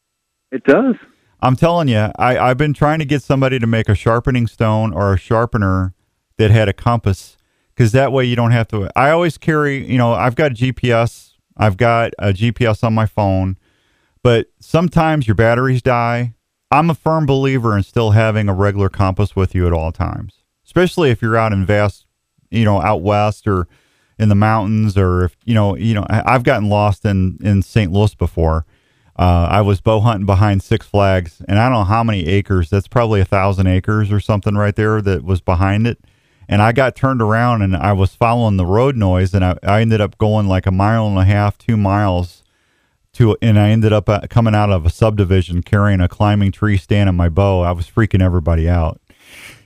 It 0.51 0.65
does. 0.65 0.95
I'm 1.43 1.57
telling 1.57 1.89
you, 1.89 2.11
I, 2.19 2.39
I've 2.39 2.57
been 2.57 2.73
trying 2.73 3.01
to 3.01 3.05
get 3.05 3.23
somebody 3.23 3.59
to 3.59 3.67
make 3.67 3.91
a 3.91 3.95
sharpening 3.95 4.47
stone 4.47 4.95
or 4.95 5.13
a 5.13 5.19
sharpener 5.19 5.93
that 6.39 6.51
had 6.51 6.71
a 6.71 6.73
compass 6.73 7.37
because 7.75 7.93
that 7.93 8.13
way 8.13 8.25
you 8.25 8.35
don't 8.35 8.53
have 8.53 8.69
to. 8.69 8.89
I 8.97 9.11
always 9.11 9.37
carry, 9.37 9.87
you 9.87 9.99
know, 9.99 10.15
I've 10.15 10.37
got 10.37 10.53
GPS, 10.53 11.33
I've 11.55 11.77
got 11.77 12.13
a 12.19 12.33
GPS 12.33 12.83
on 12.83 12.95
my 12.95 13.05
phone, 13.05 13.59
but 14.23 14.47
sometimes 14.59 15.29
your 15.29 15.35
batteries 15.35 15.83
die. 15.83 16.33
I'm 16.71 16.91
a 16.91 16.95
firm 16.95 17.25
believer 17.25 17.77
in 17.77 17.83
still 17.83 18.11
having 18.11 18.49
a 18.49 18.55
regular 18.55 18.91
compass 18.91 19.35
with 19.35 19.55
you 19.55 19.67
at 19.67 19.73
all 19.73 19.91
times, 19.91 20.43
especially 20.67 21.11
if 21.11 21.23
you're 21.23 21.37
out 21.37 21.53
in 21.53 21.65
vast, 21.65 22.07
you 22.51 22.65
know, 22.65 22.83
out 22.83 23.01
west 23.01 23.47
or 23.47 23.67
in 24.19 24.29
the 24.29 24.35
mountains 24.35 24.99
or 24.99 25.25
if, 25.25 25.37
you 25.45 25.55
know, 25.55 25.77
you 25.77 25.95
know, 25.95 26.05
I've 26.11 26.43
gotten 26.43 26.69
lost 26.69 27.07
in, 27.07 27.39
in 27.43 27.63
St. 27.63 27.91
Louis 27.91 28.15
before. 28.15 28.67
Uh, 29.19 29.49
I 29.51 29.63
was 29.63 29.81
bow 29.81 30.01
hunting 30.01 30.27
behind 30.27 30.63
Six 30.63 30.87
Flags, 30.87 31.43
and 31.49 31.59
I 31.59 31.69
don't 31.69 31.79
know 31.79 31.85
how 31.85 32.05
many 32.05 32.27
acres. 32.27 32.71
That's 32.71 32.87
probably 32.87 33.21
a 33.21 33.25
thousand 33.25 33.67
acres 33.67 34.13
or 34.13 34.21
something 34.21 34.55
right 34.55 34.77
there 34.77 35.03
that 35.03 35.25
was 35.25 35.41
behind 35.41 35.89
it. 35.89 35.99
And 36.49 36.63
I 36.63 36.71
got 36.71 36.95
turned 36.95 37.21
around, 37.21 37.63
and 37.63 37.75
I 37.75 37.93
was 37.95 38.15
following 38.15 38.59
the 38.59 38.67
road 38.67 38.95
noise, 38.95 39.35
and 39.35 39.45
I, 39.45 39.57
I 39.65 39.81
ended 39.81 40.01
up 40.01 40.19
going 40.19 40.47
like 40.47 40.67
a 40.67 40.71
mile 40.71 41.09
and 41.09 41.19
a 41.19 41.25
half, 41.25 41.59
two 41.59 41.77
miles 41.77 42.45
to, 43.19 43.37
and 43.41 43.59
I 43.59 43.71
ended 43.71 43.93
up 43.93 44.09
uh, 44.09 44.23
coming 44.29 44.55
out 44.55 44.71
of 44.71 44.87
a 44.87 44.91
subdivision 44.91 45.63
carrying 45.63 46.01
a 46.01 46.09
climbing 46.09 46.51
tree 46.51 46.77
stand 46.77 47.09
on 47.09 47.17
my 47.17 47.29
bow. 47.29 47.63
I 47.63 47.73
was 47.73 47.89
freaking 47.89 48.23
everybody 48.23 48.69
out, 48.69 49.01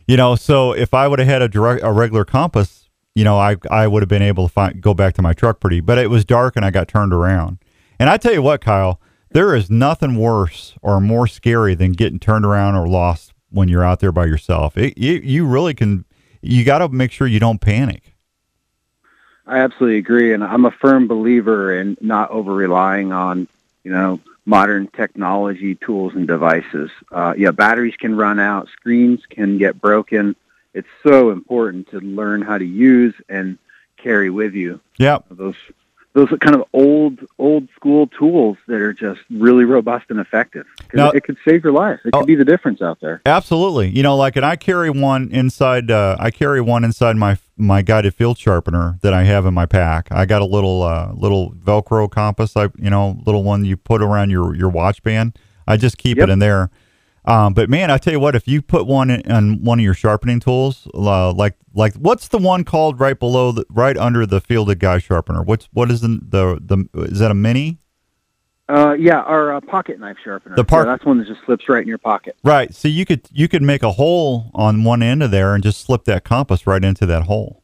you 0.07 0.17
know. 0.17 0.35
So 0.35 0.73
if 0.73 0.93
I 0.93 1.09
would 1.09 1.19
have 1.19 1.29
had 1.29 1.43
a 1.43 1.49
direct, 1.49 1.83
a 1.83 1.93
regular 1.93 2.25
compass, 2.25 2.89
you 3.15 3.25
know, 3.25 3.39
I 3.39 3.57
I 3.71 3.87
would 3.87 4.03
have 4.03 4.09
been 4.09 4.23
able 4.23 4.49
to 4.49 4.53
find 4.53 4.81
go 4.81 4.95
back 4.95 5.15
to 5.15 5.23
my 5.23 5.33
truck 5.33 5.61
pretty. 5.61 5.81
But 5.81 5.99
it 5.99 6.11
was 6.11 6.25
dark, 6.25 6.57
and 6.57 6.65
I 6.65 6.71
got 6.71 6.89
turned 6.89 7.13
around. 7.13 7.59
And 7.99 8.11
I 8.11 8.17
tell 8.17 8.33
you 8.33 8.43
what, 8.43 8.61
Kyle, 8.61 9.01
there 9.31 9.55
is 9.55 9.71
nothing 9.71 10.17
worse 10.17 10.75
or 10.83 11.01
more 11.01 11.27
scary 11.27 11.75
than 11.75 11.93
getting 11.93 12.19
turned 12.19 12.45
around 12.45 12.75
or 12.75 12.89
lost 12.89 13.33
when 13.51 13.69
you're 13.69 13.85
out 13.85 14.01
there 14.01 14.13
by 14.13 14.27
yourself. 14.27 14.77
It, 14.77 14.99
you, 14.99 15.21
you 15.23 15.47
really 15.47 15.75
can, 15.75 16.05
you 16.41 16.65
got 16.65 16.79
to 16.79 16.89
make 16.89 17.13
sure 17.13 17.27
you 17.27 17.39
don't 17.39 17.61
panic. 17.61 18.12
I 19.47 19.59
absolutely 19.59 19.99
agree, 19.99 20.33
and 20.33 20.45
I'm 20.45 20.65
a 20.65 20.71
firm 20.71 21.09
believer 21.09 21.77
in 21.79 21.97
not 22.01 22.31
over 22.31 22.53
relying 22.53 23.13
on 23.13 23.49
you 23.85 23.93
know 23.93 24.21
modern 24.47 24.89
technology 24.89 25.75
tools 25.75 26.15
and 26.15 26.27
devices. 26.27 26.91
Uh, 27.11 27.35
yeah, 27.37 27.51
batteries 27.51 27.97
can 27.97 28.17
run 28.17 28.39
out, 28.39 28.69
screens 28.69 29.25
can 29.29 29.59
get 29.59 29.81
broken. 29.81 30.37
It's 30.75 30.89
so 31.03 31.31
important 31.31 31.91
to 31.91 32.01
learn 32.01 32.43
how 32.43 32.59
to 32.59 32.65
use 32.65 33.15
and 33.29 33.59
carry 33.97 34.31
with 34.31 34.55
you. 34.55 34.81
Yeah, 34.97 35.19
those 35.31 35.57
those 36.13 36.29
kind 36.41 36.55
of 36.55 36.65
old 36.73 37.27
old 37.39 37.69
school 37.75 38.07
tools 38.07 38.59
that 38.67 38.81
are 38.81 38.93
just 38.93 39.21
really 39.31 39.65
robust 39.65 40.07
and 40.11 40.21
effective. 40.21 40.67
Now, 40.95 41.11
it 41.11 41.25
could 41.25 41.37
save 41.47 41.65
your 41.65 41.73
life. 41.73 42.01
It 42.05 42.11
oh, 42.13 42.19
could 42.19 42.27
be 42.27 42.35
the 42.35 42.45
difference 42.45 42.83
out 42.83 42.99
there. 43.01 43.23
Absolutely. 43.27 43.89
You 43.91 44.03
know, 44.03 44.17
like, 44.17 44.37
and 44.37 44.45
I 44.45 44.57
carry 44.57 44.91
one 44.91 45.31
inside. 45.31 45.91
Uh, 45.91 46.17
I 46.19 46.31
carry 46.31 46.61
one 46.61 46.85
inside 46.85 47.17
my 47.17 47.39
my 47.57 47.83
guided 47.83 48.15
field 48.15 48.39
sharpener 48.39 48.99
that 49.03 49.15
I 49.15 49.25
have 49.25 49.47
in 49.47 49.55
my 49.55 49.67
pack. 49.67 50.09
I 50.11 50.27
got 50.27 50.43
a 50.43 50.47
little 50.47 50.83
uh, 50.83 51.13
little 51.15 51.53
Velcro 51.53 52.11
compass. 52.11 52.57
I 52.57 52.65
you 52.77 52.91
know 52.91 53.21
little 53.25 53.43
one 53.43 53.65
you 53.65 53.77
put 53.77 54.03
around 54.03 54.31
your 54.31 54.55
your 54.55 54.69
watch 54.69 55.03
band. 55.03 55.39
I 55.67 55.77
just 55.77 55.99
keep 55.99 56.19
yep. 56.19 56.29
it 56.29 56.33
in 56.33 56.39
there. 56.39 56.71
Um, 57.25 57.55
but 57.55 57.71
man, 57.71 57.91
I 57.91 57.99
tell 57.99 58.13
you 58.13 58.19
what, 58.19 58.35
if 58.35 58.49
you 58.49 58.63
put 58.63 58.87
one 58.87 59.09
in, 59.09 59.31
on 59.31 59.63
one 59.63 59.79
of 59.79 59.85
your 59.85 59.95
sharpening 59.95 60.41
tools, 60.41 60.89
uh, 60.93 61.33
like 61.33 61.55
like 61.73 61.95
what's 61.95 62.29
the 62.29 62.39
one 62.39 62.65
called 62.65 62.99
right 62.99 63.19
below 63.19 63.53
the 63.53 63.65
right 63.71 63.97
under 63.97 64.27
the 64.27 64.41
fielded 64.41 64.81
guy 64.81 64.99
sharpener? 64.99 65.43
What's 65.43 65.69
what 65.73 65.91
is 65.91 66.01
the 66.01 66.09
the, 66.09 66.59
the 66.61 67.05
is 67.05 67.21
that 67.21 67.31
a 67.31 67.35
mini? 67.35 67.79
Uh, 68.73 68.95
yeah, 68.95 69.21
our 69.21 69.53
uh, 69.53 69.61
pocket 69.61 70.01
knife 70.01 70.17
sharpener. 70.25 70.57
The 70.57 70.65
part 70.65 70.87
yeah, 70.87 70.95
that's 70.95 71.05
one 71.05 71.19
that 71.19 71.27
just 71.27 71.45
slips 71.45 71.69
right 71.69 71.83
in 71.83 71.89
your 71.89 71.99
pocket. 71.99 72.37
Right. 72.43 72.75
So 72.75 72.89
you 72.89 73.05
could 73.05 73.29
you 73.31 73.47
could 73.47 73.61
make 73.61 73.83
a 73.83 73.93
hole 73.93 74.51
on 74.55 74.83
one 74.83 75.03
end 75.03 75.23
of 75.23 75.31
there 75.31 75.55
and 75.55 75.63
just 75.63 75.83
slip 75.83 76.05
that 76.05 76.25
compass 76.25 76.67
right 76.67 76.83
into 76.83 77.05
that 77.05 77.25
hole. 77.25 77.63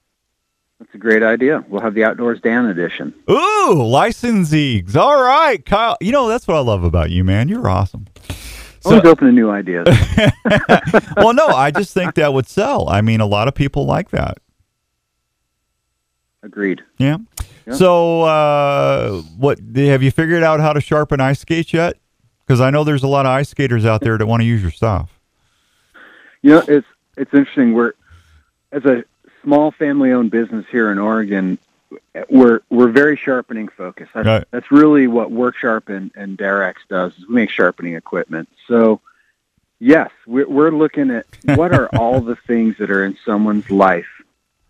That's 0.79 0.95
a 0.95 0.99
great 0.99 1.23
idea. 1.23 1.65
We'll 1.69 1.81
have 1.81 1.95
the 1.95 2.05
Outdoors 2.05 2.41
Dan 2.43 2.67
edition. 2.67 3.15
Ooh, 3.31 3.75
licensees. 3.75 4.95
All 4.97 5.21
right, 5.21 5.65
Kyle. 5.65 5.97
You 6.03 6.13
know 6.13 6.29
that's 6.29 6.47
what 6.47 6.59
I 6.59 6.61
love 6.61 6.85
about 6.85 7.11
you, 7.11 7.25
man. 7.25 7.49
You're 7.49 7.69
awesome. 7.69 8.07
So, 8.81 8.91
Always 8.91 9.07
open 9.07 9.29
to 9.29 9.33
new 9.33 9.51
ideas. 9.51 9.89
well, 11.17 11.33
no, 11.33 11.47
I 11.47 11.71
just 11.71 11.95
think 11.95 12.15
that 12.17 12.35
would 12.35 12.47
sell. 12.47 12.89
I 12.89 13.01
mean, 13.01 13.21
a 13.21 13.27
lot 13.27 13.49
of 13.49 13.55
people 13.55 13.87
like 13.87 14.11
that. 14.11 14.39
Agreed. 16.43 16.83
Yeah. 16.99 17.19
yeah. 17.67 17.75
So, 17.75 18.23
uh, 18.23 19.23
what 19.37 19.59
have 19.77 20.03
you 20.03 20.11
figured 20.11 20.43
out 20.43 20.61
how 20.61 20.73
to 20.73 20.81
sharpen 20.81 21.21
ice 21.21 21.41
skates 21.41 21.73
yet? 21.73 21.97
Because 22.47 22.61
I 22.61 22.71
know 22.71 22.85
there's 22.85 23.03
a 23.03 23.09
lot 23.09 23.27
of 23.27 23.31
ice 23.31 23.49
skaters 23.49 23.85
out 23.85 24.01
there 24.01 24.17
that 24.17 24.27
want 24.27 24.41
to 24.41 24.47
use 24.47 24.63
your 24.63 24.71
stuff. 24.71 25.19
You 26.43 26.51
know, 26.51 26.65
it's 26.69 26.87
it's 27.17 27.35
interesting. 27.35 27.75
We're 27.75 27.93
as 28.73 28.85
a 28.85 29.05
small 29.43 29.71
family-owned 29.73 30.31
business 30.31 30.67
here 30.71 30.91
in 30.93 30.99
Oregon, 30.99 31.59
we're 32.29 32.61
we're 32.71 32.91
very 32.91 33.17
sharpening 33.17 33.69
focused. 33.69 34.13
That's, 34.15 34.27
right. 34.27 34.45
that's 34.51 34.71
really 34.71 35.07
what 35.07 35.31
WorkSharp 35.31 35.89
and, 35.89 36.11
and 36.15 36.37
Darex 36.37 36.75
does. 36.89 37.13
Is 37.19 37.29
we 37.29 37.35
make 37.35 37.51
sharpening 37.51 37.95
equipment. 37.95 38.49
So, 38.67 39.01
yes, 39.79 40.11
we're, 40.27 40.49
we're 40.49 40.71
looking 40.71 41.11
at 41.11 41.27
what 41.57 41.73
are 41.73 41.89
all 41.97 42.21
the 42.21 42.37
things 42.37 42.77
that 42.79 42.91
are 42.91 43.05
in 43.05 43.17
someone's 43.25 43.71
life. 43.71 44.18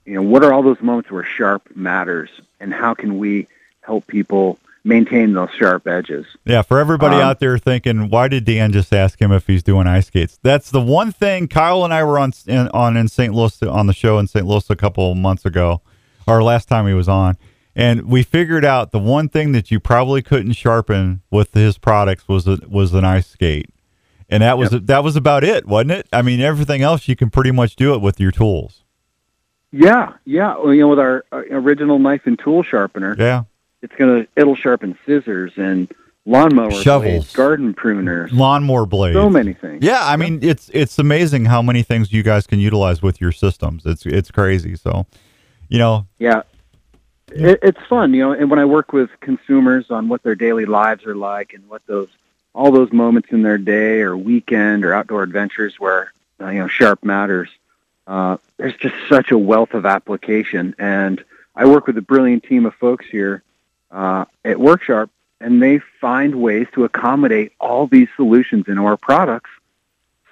You 0.09 0.15
know, 0.15 0.23
what 0.23 0.43
are 0.43 0.55
all 0.55 0.63
those 0.63 0.81
moments 0.81 1.11
where 1.11 1.23
sharp 1.23 1.77
matters, 1.77 2.31
and 2.61 2.73
how 2.73 2.95
can 2.95 3.19
we 3.19 3.47
help 3.83 4.07
people 4.07 4.59
maintain 4.83 5.35
those 5.35 5.51
sharp 5.59 5.87
edges? 5.87 6.25
Yeah, 6.47 6.63
for 6.63 6.79
everybody 6.79 7.17
um, 7.17 7.23
out 7.23 7.41
there 7.41 7.59
thinking, 7.59 8.09
why 8.09 8.29
did 8.29 8.47
Dan 8.47 8.73
just 8.73 8.93
ask 8.95 9.21
him 9.21 9.33
if 9.33 9.47
he's 9.47 9.63
doing 9.63 9.87
ice 9.87 10.07
skates? 10.07 10.39
That's 10.43 10.71
the 10.71 10.81
one 10.81 11.13
thing 11.13 11.47
Kyle 11.47 11.85
and 11.85 11.93
I 11.93 12.05
were 12.05 12.19
on 12.19 12.33
in, 12.47 12.69
on 12.69 12.97
in 12.97 13.09
St. 13.09 13.35
Louis 13.35 13.63
on 13.63 13.87
the 13.87 13.93
show 13.93 14.19
in 14.19 14.27
St. 14.27 14.47
Louis 14.47 14.71
a 14.71 14.77
couple 14.77 15.15
months 15.15 15.45
ago 15.45 15.83
or 16.27 16.43
last 16.43 16.69
time 16.69 16.87
he 16.87 16.95
was 16.95 17.09
on. 17.09 17.37
And 17.75 18.07
we 18.07 18.23
figured 18.23 18.65
out 18.65 18.91
the 18.93 18.99
one 18.99 19.29
thing 19.29 19.53
that 19.53 19.71
you 19.71 19.79
probably 19.79 20.23
couldn't 20.23 20.55
sharpen 20.55 21.23
with 21.31 21.55
his 21.55 21.79
products 21.79 22.27
was 22.27 22.49
a, 22.49 22.59
was 22.67 22.93
an 22.93 23.05
ice 23.05 23.29
skate, 23.29 23.71
and 24.29 24.43
that 24.43 24.59
was 24.59 24.73
yep. 24.73 24.87
that 24.87 25.05
was 25.05 25.17
about 25.17 25.45
it, 25.45 25.67
wasn't 25.67 25.93
it? 25.93 26.09
I 26.13 26.23
mean, 26.23 26.41
everything 26.41 26.83
else 26.83 27.07
you 27.09 27.15
can 27.15 27.31
pretty 27.31 27.53
much 27.53 27.77
do 27.77 27.95
it 27.95 28.01
with 28.01 28.19
your 28.19 28.33
tools. 28.33 28.85
Yeah, 29.71 30.15
yeah. 30.25 30.57
Well, 30.57 30.73
you 30.73 30.81
know, 30.81 30.89
with 30.89 30.99
our, 30.99 31.25
our 31.33 31.45
original 31.51 31.99
knife 31.99 32.23
and 32.27 32.39
tool 32.39 32.63
sharpener, 32.63 33.15
yeah, 33.19 33.45
it's 33.83 33.95
gonna 33.97 34.27
it'll 34.37 34.57
sharpen 34.57 34.99
scissors 35.05 35.53
and 35.57 35.93
lawnmower 36.25 36.71
shovels, 36.71 37.25
blades, 37.25 37.33
garden 37.35 37.75
pruners, 37.75 38.33
lawnmower 38.33 38.87
blades, 38.87 39.15
so 39.15 39.29
many 39.29 39.53
things. 39.53 39.85
Yeah, 39.85 40.01
I 40.03 40.17
mean, 40.17 40.41
it's 40.43 40.71
it's 40.73 40.99
amazing 40.99 41.45
how 41.45 41.61
many 41.61 41.83
things 41.83 42.13
you 42.13 42.23
guys 42.23 42.47
can 42.47 42.61
utilize 42.61 43.03
with 43.03 43.21
your 43.21 43.33
systems. 43.33 43.85
It's 43.85 44.07
it's 44.07 44.31
crazy. 44.31 44.75
So 44.77 45.07
you 45.69 45.79
know. 45.79 46.07
Yeah. 46.19 46.43
It, 47.31 47.59
it's 47.63 47.81
fun, 47.91 48.15
you 48.15 48.23
know, 48.23 48.33
and 48.33 48.51
when 48.51 48.59
I 48.59 48.65
work 48.65 48.95
with 48.95 49.11
consumers 49.21 49.91
on 49.91 50.09
what 50.09 50.23
their 50.23 50.35
daily 50.35 50.65
lives 50.65 51.05
are 51.05 51.15
like 51.15 51.53
and 51.53 51.69
what 51.69 51.83
those 51.87 52.09
all 52.55 52.73
those 52.73 52.91
moments 52.91 53.29
in 53.31 53.43
their 53.43 53.59
day 53.59 54.01
or 54.01 54.17
weekend 54.17 54.83
or 54.85 54.95
outdoor 54.95 55.23
adventures 55.25 55.79
where 55.79 56.13
uh, 56.41 56.49
you 56.49 56.61
know 56.61 56.69
sharp 56.69 57.05
matters. 57.05 57.51
Uh, 58.09 58.39
there's 58.57 58.77
just 58.77 58.95
such 59.09 59.31
a 59.31 59.39
wealth 59.39 59.75
of 59.75 59.85
application, 59.85 60.75
and 60.79 61.23
I 61.55 61.67
work 61.67 61.87
with 61.87 61.99
a 61.99 62.03
brilliant 62.03 62.43
team 62.43 62.65
of 62.65 62.75
folks 62.75 63.05
here 63.07 63.43
uh, 63.91 64.25
at 64.47 64.57
WorkSharp, 64.57 65.11
and 65.43 65.63
they 65.63 65.81
find 66.01 66.37
ways 66.37 66.67
to 66.73 66.85
accommodate 66.85 67.53
all 67.61 67.87
these 67.87 68.09
solutions 68.17 68.65
in 68.67 68.79
our 68.79 68.97
products. 68.97 69.51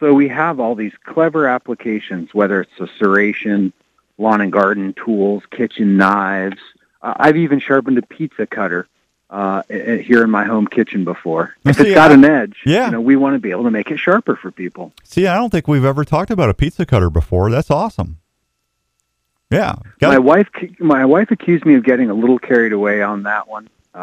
So 0.00 0.14
we 0.14 0.28
have 0.28 0.58
all 0.58 0.74
these 0.74 0.94
clever 1.04 1.46
applications, 1.46 2.32
whether 2.32 2.62
it's 2.62 2.80
a 2.80 2.88
serration, 3.02 3.72
lawn 4.16 4.40
and 4.40 4.50
garden 4.50 4.94
tools, 4.94 5.42
kitchen 5.50 5.98
knives. 5.98 6.58
Uh, 7.02 7.14
I've 7.18 7.36
even 7.36 7.60
sharpened 7.60 7.98
a 7.98 8.02
pizza 8.02 8.46
cutter 8.46 8.88
uh, 9.30 9.62
here 9.68 10.22
in 10.22 10.30
my 10.30 10.44
home 10.44 10.66
kitchen 10.66 11.04
before. 11.04 11.54
If 11.64 11.76
see, 11.76 11.88
it's 11.88 11.94
got 11.94 12.10
I, 12.10 12.14
an 12.14 12.24
edge, 12.24 12.56
yeah. 12.64 12.86
you 12.86 12.92
know, 12.92 13.00
we 13.00 13.16
want 13.16 13.34
to 13.34 13.38
be 13.38 13.50
able 13.50 13.64
to 13.64 13.70
make 13.70 13.90
it 13.90 13.98
sharper 13.98 14.36
for 14.36 14.50
people. 14.50 14.92
See, 15.04 15.26
I 15.26 15.34
don't 15.34 15.50
think 15.50 15.66
we've 15.66 15.84
ever 15.84 16.04
talked 16.04 16.30
about 16.30 16.48
a 16.48 16.54
pizza 16.54 16.86
cutter 16.86 17.10
before. 17.10 17.50
That's 17.50 17.70
awesome. 17.70 18.18
Yeah, 19.50 19.76
my 20.02 20.18
wife, 20.18 20.48
my 20.80 21.04
wife 21.04 21.30
accused 21.30 21.64
me 21.64 21.74
of 21.74 21.84
getting 21.84 22.10
a 22.10 22.14
little 22.14 22.38
carried 22.38 22.72
away 22.72 23.00
on 23.02 23.22
that 23.24 23.46
one. 23.46 23.68
So 23.94 24.00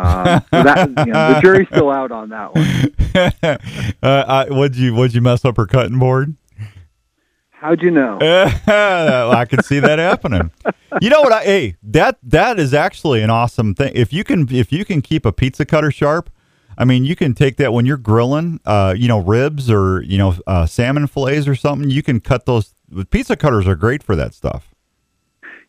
that 0.52 0.90
you 1.06 1.14
know, 1.14 1.34
the 1.34 1.40
jury's 1.42 1.68
still 1.68 1.92
out 1.92 2.12
on 2.12 2.30
that 2.30 2.56
one. 2.56 3.94
uh, 4.02 4.24
I, 4.28 4.48
would 4.50 4.76
you 4.78 4.96
would 4.96 5.14
you 5.14 5.22
mess 5.22 5.44
up 5.44 5.58
her 5.58 5.68
cutting 5.68 6.00
board? 6.00 6.36
How'd 7.64 7.82
you 7.82 7.92
know? 7.92 8.18
I 8.68 9.46
could 9.50 9.64
see 9.64 9.80
that 9.80 9.98
happening. 9.98 10.52
You 11.02 11.10
know 11.10 11.22
what? 11.22 11.32
I, 11.32 11.44
hey, 11.46 11.76
that 11.84 12.18
that 12.22 12.60
is 12.60 12.74
actually 12.74 13.22
an 13.22 13.30
awesome 13.30 13.74
thing. 13.74 13.94
If 13.96 14.12
you 14.12 14.26
can 14.26 14.54
if 14.54 14.74
you 14.74 14.84
can 14.84 15.02
keep 15.02 15.26
a 15.26 15.32
pizza 15.32 15.66
cutter 15.66 15.90
sharp, 15.90 16.30
I 16.78 16.84
mean, 16.84 17.06
you 17.06 17.16
can 17.16 17.34
take 17.34 17.56
that 17.58 17.72
when 17.72 17.86
you're 17.86 17.96
grilling, 17.96 18.60
uh, 18.66 18.96
you 18.98 19.08
know, 19.08 19.20
ribs 19.20 19.72
or 19.72 20.02
you 20.02 20.18
know, 20.18 20.36
uh, 20.46 20.66
salmon 20.66 21.08
fillets 21.08 21.48
or 21.48 21.56
something. 21.56 21.90
You 21.90 22.04
can 22.04 22.20
cut 22.20 22.46
those. 22.46 22.76
Pizza 23.12 23.38
cutters 23.38 23.66
are 23.66 23.78
great 23.78 24.04
for 24.04 24.18
that 24.18 24.34
stuff. 24.34 24.76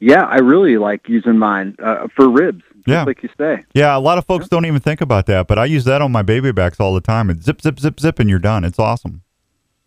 Yeah, 0.01 0.25
I 0.25 0.39
really 0.39 0.79
like 0.79 1.09
using 1.09 1.39
mine 1.39 1.77
uh, 1.81 2.09
for 2.17 2.29
ribs. 2.29 2.65
yeah, 2.89 3.05
like 3.05 3.23
you 3.23 3.29
say. 3.39 3.65
Yeah, 3.73 3.97
a 3.97 4.01
lot 4.01 4.19
of 4.19 4.27
folks 4.27 4.47
yeah. 4.47 4.49
don't 4.51 4.67
even 4.67 4.81
think 4.81 5.01
about 5.01 5.27
that, 5.27 5.47
but 5.47 5.61
I 5.61 5.67
use 5.67 5.85
that 5.85 6.03
on 6.03 6.11
my 6.11 6.23
baby 6.23 6.51
backs 6.51 6.81
all 6.81 6.93
the 6.93 7.01
time. 7.01 7.31
It's 7.31 7.45
zip, 7.45 7.63
zip, 7.63 7.79
zip, 7.79 8.01
zip, 8.01 8.19
and 8.19 8.29
you're 8.29 8.41
done. 8.41 8.65
It's 8.65 8.81
awesome. 8.81 9.23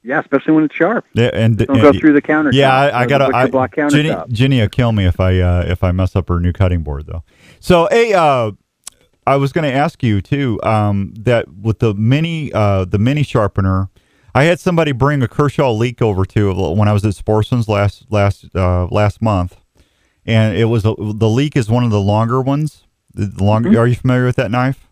Yeah, 0.03 0.19
especially 0.19 0.53
when 0.53 0.63
it's 0.63 0.75
sharp. 0.75 1.05
Yeah, 1.13 1.31
and 1.33 1.57
don't 1.57 1.69
and, 1.69 1.81
go 1.81 1.91
through 1.91 2.13
the 2.13 2.21
counter. 2.21 2.51
Yeah, 2.53 2.73
I, 2.73 3.01
I 3.01 3.05
got 3.07 3.17
to. 3.17 3.35
I 3.35 3.89
Jenny, 3.89 4.15
Jenny 4.29 4.61
will 4.61 4.69
kill 4.69 4.91
me 4.91 5.05
if 5.05 5.19
I 5.19 5.39
uh, 5.39 5.65
if 5.67 5.83
I 5.83 5.91
mess 5.91 6.15
up 6.15 6.29
her 6.29 6.39
new 6.39 6.53
cutting 6.53 6.81
board 6.81 7.07
though. 7.07 7.23
So, 7.59 7.87
hey, 7.91 8.13
uh, 8.13 8.51
I 9.25 9.35
was 9.35 9.51
going 9.51 9.69
to 9.69 9.73
ask 9.73 10.01
you 10.03 10.21
too 10.21 10.59
um, 10.63 11.13
that 11.19 11.53
with 11.53 11.79
the 11.79 11.93
mini 11.93 12.53
uh, 12.53 12.85
the 12.85 12.97
mini 12.97 13.23
sharpener, 13.23 13.89
I 14.33 14.45
had 14.45 14.59
somebody 14.59 14.93
bring 14.93 15.21
a 15.21 15.27
Kershaw 15.27 15.71
Leek 15.73 16.01
over 16.01 16.23
to 16.25 16.53
when 16.73 16.87
I 16.87 16.93
was 16.93 17.03
at 17.03 17.13
Sportsman's 17.15 17.67
last 17.67 18.05
last 18.09 18.45
uh, 18.55 18.85
last 18.85 19.21
month, 19.21 19.57
and 20.25 20.55
it 20.55 20.65
was 20.65 20.85
a, 20.85 20.95
the 20.97 21.27
Leek 21.27 21.57
is 21.57 21.69
one 21.69 21.83
of 21.83 21.91
the 21.91 21.99
longer 21.99 22.41
ones. 22.41 22.85
The 23.13 23.43
longer, 23.43 23.69
mm-hmm. 23.69 23.79
are 23.79 23.87
you 23.87 23.95
familiar 23.95 24.25
with 24.25 24.37
that 24.37 24.51
knife? 24.51 24.86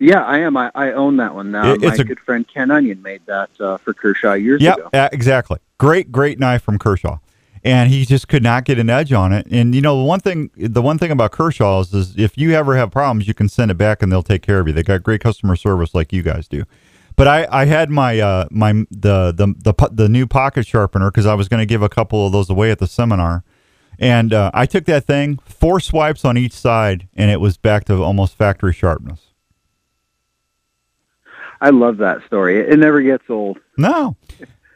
Yeah, 0.00 0.24
I 0.24 0.38
am. 0.38 0.56
I, 0.56 0.72
I 0.74 0.92
own 0.92 1.18
that 1.18 1.34
one 1.34 1.50
now. 1.50 1.74
It, 1.74 1.82
My 1.82 1.94
a, 1.94 2.04
good 2.04 2.18
friend 2.20 2.48
Ken 2.48 2.70
Onion 2.70 3.02
made 3.02 3.20
that 3.26 3.50
uh, 3.60 3.76
for 3.76 3.92
Kershaw 3.92 4.32
years 4.32 4.62
yep, 4.62 4.78
ago. 4.78 4.90
Yeah, 4.94 5.10
exactly. 5.12 5.58
Great, 5.76 6.10
great 6.10 6.38
knife 6.38 6.62
from 6.62 6.78
Kershaw, 6.78 7.18
and 7.62 7.90
he 7.90 8.06
just 8.06 8.26
could 8.26 8.42
not 8.42 8.64
get 8.64 8.78
an 8.78 8.88
edge 8.88 9.12
on 9.12 9.34
it. 9.34 9.46
And 9.50 9.74
you 9.74 9.82
know, 9.82 9.98
the 9.98 10.04
one 10.04 10.20
thing, 10.20 10.50
the 10.56 10.80
one 10.80 10.96
thing 10.96 11.10
about 11.10 11.32
Kershaw 11.32 11.80
is, 11.80 11.92
is 11.92 12.16
if 12.16 12.38
you 12.38 12.52
ever 12.54 12.76
have 12.76 12.90
problems, 12.90 13.28
you 13.28 13.34
can 13.34 13.50
send 13.50 13.70
it 13.70 13.74
back 13.74 14.02
and 14.02 14.10
they'll 14.10 14.22
take 14.22 14.40
care 14.40 14.58
of 14.58 14.66
you. 14.66 14.72
They 14.72 14.82
got 14.82 15.02
great 15.02 15.20
customer 15.20 15.54
service 15.54 15.94
like 15.94 16.14
you 16.14 16.22
guys 16.22 16.48
do. 16.48 16.64
But 17.14 17.28
I, 17.28 17.46
I 17.50 17.64
had 17.66 17.90
my 17.90 18.18
uh, 18.20 18.48
my 18.50 18.72
the 18.90 19.32
the 19.32 19.54
the 19.58 19.90
the 19.92 20.08
new 20.08 20.26
pocket 20.26 20.66
sharpener 20.66 21.10
because 21.10 21.26
I 21.26 21.34
was 21.34 21.46
going 21.46 21.60
to 21.60 21.66
give 21.66 21.82
a 21.82 21.90
couple 21.90 22.24
of 22.24 22.32
those 22.32 22.48
away 22.48 22.70
at 22.70 22.78
the 22.78 22.86
seminar. 22.86 23.44
And 23.98 24.32
uh, 24.32 24.50
I 24.54 24.64
took 24.64 24.86
that 24.86 25.04
thing, 25.04 25.38
four 25.44 25.78
swipes 25.78 26.24
on 26.24 26.38
each 26.38 26.54
side, 26.54 27.06
and 27.14 27.30
it 27.30 27.38
was 27.38 27.58
back 27.58 27.84
to 27.84 28.02
almost 28.02 28.34
factory 28.34 28.72
sharpness. 28.72 29.29
I 31.60 31.70
love 31.70 31.98
that 31.98 32.24
story. 32.26 32.58
It, 32.58 32.78
never 32.78 33.02
gets 33.02 33.24
old. 33.28 33.58
No. 33.76 34.16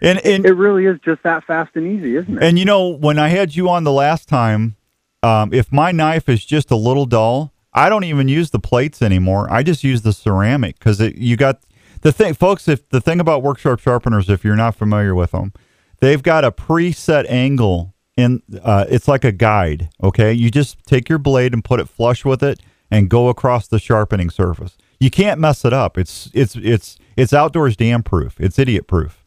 And, 0.02 0.18
and 0.24 0.44
it 0.44 0.52
really 0.52 0.86
is 0.86 0.98
just 1.04 1.22
that 1.22 1.44
fast 1.44 1.76
and 1.76 1.86
easy, 1.86 2.16
isn't 2.16 2.36
it? 2.36 2.42
And 2.42 2.58
you 2.58 2.64
know, 2.64 2.88
when 2.88 3.18
I 3.18 3.28
had 3.28 3.56
you 3.56 3.70
on 3.70 3.84
the 3.84 3.92
last 3.92 4.28
time, 4.28 4.76
um, 5.22 5.54
if 5.54 5.72
my 5.72 5.92
knife 5.92 6.28
is 6.28 6.44
just 6.44 6.70
a 6.70 6.76
little 6.76 7.06
dull, 7.06 7.54
I 7.72 7.88
don't 7.88 8.04
even 8.04 8.28
use 8.28 8.50
the 8.50 8.58
plates 8.58 9.00
anymore. 9.00 9.50
I 9.50 9.62
just 9.62 9.82
use 9.82 10.02
the 10.02 10.12
ceramic 10.12 10.78
because 10.78 11.00
you 11.00 11.36
got 11.36 11.60
the 12.02 12.12
thing, 12.12 12.34
folks. 12.34 12.68
If 12.68 12.88
the 12.90 13.00
thing 13.00 13.18
about 13.18 13.42
work 13.42 13.58
sharp 13.58 13.80
sharpeners, 13.80 14.28
if 14.28 14.44
you're 14.44 14.54
not 14.54 14.76
familiar 14.76 15.14
with 15.14 15.32
them, 15.32 15.52
they've 16.00 16.22
got 16.22 16.44
a 16.44 16.52
preset 16.52 17.24
angle 17.28 17.94
in. 18.16 18.42
Uh, 18.62 18.84
it's 18.88 19.08
like 19.08 19.24
a 19.24 19.32
guide. 19.32 19.88
Okay, 20.02 20.32
you 20.32 20.50
just 20.50 20.84
take 20.86 21.08
your 21.08 21.18
blade 21.18 21.52
and 21.54 21.64
put 21.64 21.80
it 21.80 21.88
flush 21.88 22.24
with 22.24 22.42
it 22.42 22.60
and 22.90 23.08
go 23.08 23.28
across 23.28 23.66
the 23.66 23.78
sharpening 23.78 24.30
surface. 24.30 24.76
You 25.04 25.11
can't 25.11 25.38
mess 25.38 25.66
it 25.66 25.75
up. 25.75 25.99
It's 25.99 26.30
it's 26.32 26.56
it's 26.56 26.96
it's 27.14 27.34
outdoors 27.34 27.76
Dan 27.76 28.02
proof. 28.02 28.40
It's 28.40 28.58
idiot 28.58 28.87
proof. 28.87 29.23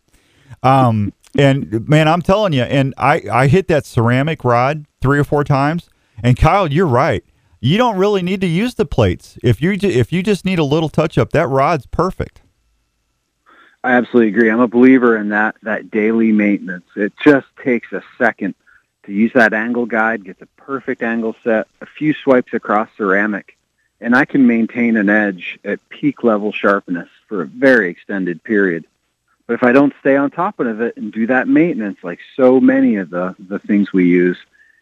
Um, 0.64 1.14
and 1.38 1.88
man, 1.88 2.08
I'm 2.08 2.24
telling 2.24 2.52
you, 2.52 2.64
and 2.64 2.96
I 2.98 3.22
I 3.32 3.46
hit 3.46 3.68
that 3.68 3.86
ceramic 3.86 4.44
rod 4.44 4.88
three 5.02 5.20
or 5.20 5.24
four 5.24 5.44
times. 5.44 5.88
And 6.24 6.36
Kyle, 6.36 6.74
you're 6.74 6.88
right. 6.88 7.24
You 7.60 7.78
don't 7.78 7.96
really 7.96 8.24
need 8.24 8.42
to 8.42 8.48
use 8.48 8.74
the 8.74 8.88
plates. 8.88 9.38
If 9.44 9.62
you 9.62 9.78
if 9.80 10.12
you 10.12 10.24
just 10.24 10.46
need 10.46 10.58
a 10.58 10.64
little 10.64 10.90
touch 10.90 11.16
up, 11.16 11.30
that 11.34 11.48
rod's 11.48 11.86
perfect. 11.86 12.42
I 13.84 13.92
absolutely 13.92 14.30
agree. 14.30 14.50
I'm 14.50 14.60
a 14.60 14.68
believer 14.68 15.16
in 15.16 15.30
that 15.30 15.58
that 15.62 15.92
daily 15.92 16.32
maintenance. 16.32 16.88
It 16.96 17.14
just 17.24 17.46
takes 17.64 17.92
a 17.92 18.02
second 18.18 18.56
to 19.04 19.12
use 19.12 19.32
that 19.34 19.54
angle 19.54 19.86
guide, 19.86 20.26
get 20.26 20.40
the 20.40 20.48
perfect 20.58 21.04
angle 21.04 21.36
set, 21.44 21.68
a 21.82 21.86
few 21.86 22.16
swipes 22.16 22.56
across 22.56 22.90
ceramic, 22.98 23.57
and 24.00 24.16
I 24.16 24.26
can 24.26 24.48
maintain 24.48 24.98
an 24.98 25.10
edge 25.10 25.60
at 25.64 25.80
peak 25.90 26.24
level 26.24 26.52
sharpness 26.52 27.10
for 27.28 27.42
a 27.42 27.48
very 27.48 27.90
extended 27.90 28.44
period. 28.44 28.86
But 29.48 29.54
if 29.54 29.64
I 29.64 29.72
don't 29.72 29.94
stay 30.02 30.16
on 30.16 30.30
top 30.30 30.60
of 30.60 30.82
it 30.82 30.98
and 30.98 31.12
do 31.12 31.28
that 31.28 31.48
maintenance, 31.48 32.00
like 32.04 32.20
so 32.36 32.60
many 32.60 32.98
of 32.98 33.10
the, 33.10 33.36
the 33.40 33.60
things 33.60 33.94
we 33.94 34.06
use, 34.06 34.38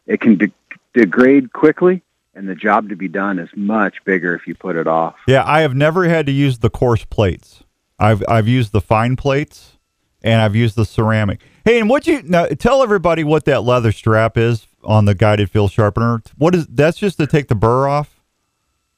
it 0.07 0.19
can 0.19 0.37
de- 0.37 0.51
degrade 0.93 1.53
quickly 1.53 2.01
and 2.35 2.49
the 2.49 2.55
job 2.55 2.89
to 2.89 2.95
be 2.95 3.07
done 3.07 3.39
is 3.39 3.49
much 3.55 4.03
bigger 4.03 4.35
if 4.35 4.45
you 4.45 4.55
put 4.55 4.75
it 4.75 4.87
off. 4.87 5.15
Yeah, 5.27 5.43
I 5.45 5.61
have 5.61 5.73
never 5.73 6.05
had 6.05 6.25
to 6.25 6.31
use 6.31 6.59
the 6.59 6.69
coarse 6.69 7.05
plates. 7.05 7.63
I've 7.97 8.23
I've 8.27 8.47
used 8.47 8.73
the 8.73 8.81
fine 8.81 9.15
plates 9.15 9.77
and 10.21 10.41
I've 10.41 10.55
used 10.55 10.75
the 10.75 10.85
ceramic. 10.85 11.39
Hey, 11.63 11.79
and 11.79 11.89
what 11.89 12.07
you 12.07 12.21
now 12.23 12.47
tell 12.47 12.83
everybody 12.83 13.23
what 13.23 13.45
that 13.45 13.63
leather 13.63 13.91
strap 13.91 14.37
is 14.37 14.67
on 14.83 15.05
the 15.05 15.15
guided 15.15 15.49
field 15.49 15.71
sharpener. 15.71 16.21
What 16.37 16.53
is 16.53 16.67
that's 16.67 16.97
just 16.97 17.17
to 17.19 17.27
take 17.27 17.47
the 17.47 17.55
burr 17.55 17.87
off? 17.87 18.14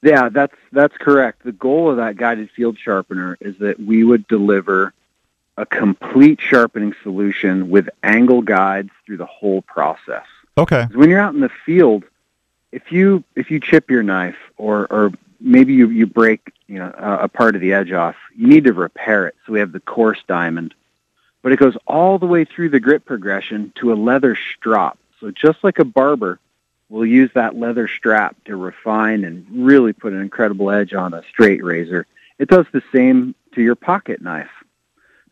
Yeah, 0.02 0.28
that's 0.28 0.54
that's 0.72 0.96
correct. 0.96 1.42
The 1.44 1.52
goal 1.52 1.90
of 1.90 1.96
that 1.96 2.16
guided 2.16 2.50
field 2.50 2.78
sharpener 2.78 3.36
is 3.40 3.58
that 3.58 3.80
we 3.80 4.04
would 4.04 4.26
deliver 4.28 4.92
a 5.56 5.66
complete 5.66 6.40
sharpening 6.40 6.94
solution 7.02 7.68
with 7.68 7.88
angle 8.04 8.42
guides 8.42 8.90
through 9.04 9.16
the 9.16 9.26
whole 9.26 9.62
process. 9.62 10.26
Okay. 10.56 10.86
When 10.92 11.10
you're 11.10 11.20
out 11.20 11.34
in 11.34 11.40
the 11.40 11.50
field, 11.66 12.04
if 12.70 12.92
you 12.92 13.24
if 13.34 13.50
you 13.50 13.58
chip 13.58 13.90
your 13.90 14.04
knife 14.04 14.36
or 14.56 14.86
or 14.90 15.12
maybe 15.40 15.74
you 15.74 15.88
you 15.88 16.06
break 16.06 16.52
you 16.68 16.78
know 16.78 16.94
a, 16.96 17.24
a 17.24 17.28
part 17.28 17.56
of 17.56 17.60
the 17.60 17.72
edge 17.72 17.92
off, 17.92 18.16
you 18.36 18.46
need 18.46 18.64
to 18.64 18.72
repair 18.72 19.26
it. 19.26 19.34
So 19.46 19.52
we 19.52 19.58
have 19.58 19.72
the 19.72 19.80
coarse 19.80 20.22
diamond, 20.28 20.74
but 21.42 21.50
it 21.50 21.58
goes 21.58 21.76
all 21.86 22.20
the 22.20 22.26
way 22.26 22.44
through 22.44 22.68
the 22.68 22.80
grit 22.80 23.04
progression 23.04 23.72
to 23.76 23.92
a 23.92 23.96
leather 23.96 24.36
strop. 24.54 24.96
So 25.18 25.32
just 25.32 25.64
like 25.64 25.80
a 25.80 25.84
barber 25.84 26.38
will 26.88 27.06
use 27.06 27.30
that 27.34 27.54
leather 27.54 27.88
strap 27.88 28.36
to 28.44 28.56
refine 28.56 29.24
and 29.24 29.46
really 29.50 29.92
put 29.92 30.12
an 30.12 30.20
incredible 30.20 30.70
edge 30.70 30.94
on 30.94 31.14
a 31.14 31.22
straight 31.24 31.62
razor, 31.62 32.06
it 32.38 32.48
does 32.48 32.66
the 32.72 32.82
same 32.92 33.34
to 33.54 33.62
your 33.62 33.74
pocket 33.74 34.22
knife. 34.22 34.50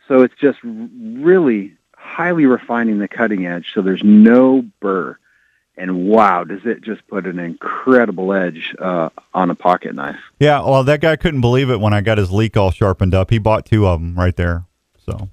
So 0.08 0.22
it's 0.22 0.34
just 0.34 0.58
really 0.62 1.74
highly 1.96 2.46
refining 2.46 2.98
the 2.98 3.08
cutting 3.08 3.46
edge 3.46 3.72
so 3.74 3.82
there's 3.82 4.04
no 4.04 4.62
burr 4.80 5.18
and 5.76 6.06
wow, 6.08 6.44
does 6.44 6.64
it 6.64 6.80
just 6.80 7.06
put 7.06 7.26
an 7.26 7.38
incredible 7.38 8.32
edge 8.32 8.74
uh, 8.78 9.10
on 9.34 9.50
a 9.50 9.54
pocket 9.54 9.94
knife? 9.94 10.18
Yeah, 10.40 10.60
well, 10.60 10.84
that 10.84 11.00
guy 11.00 11.16
couldn't 11.16 11.42
believe 11.42 11.68
it 11.70 11.80
when 11.80 11.92
I 11.92 12.00
got 12.00 12.18
his 12.18 12.30
Leek 12.30 12.56
all 12.56 12.70
sharpened 12.70 13.14
up. 13.14 13.30
He 13.30 13.38
bought 13.38 13.66
two 13.66 13.86
of 13.86 14.00
them 14.00 14.14
right 14.14 14.34
there. 14.34 14.64
So 15.04 15.28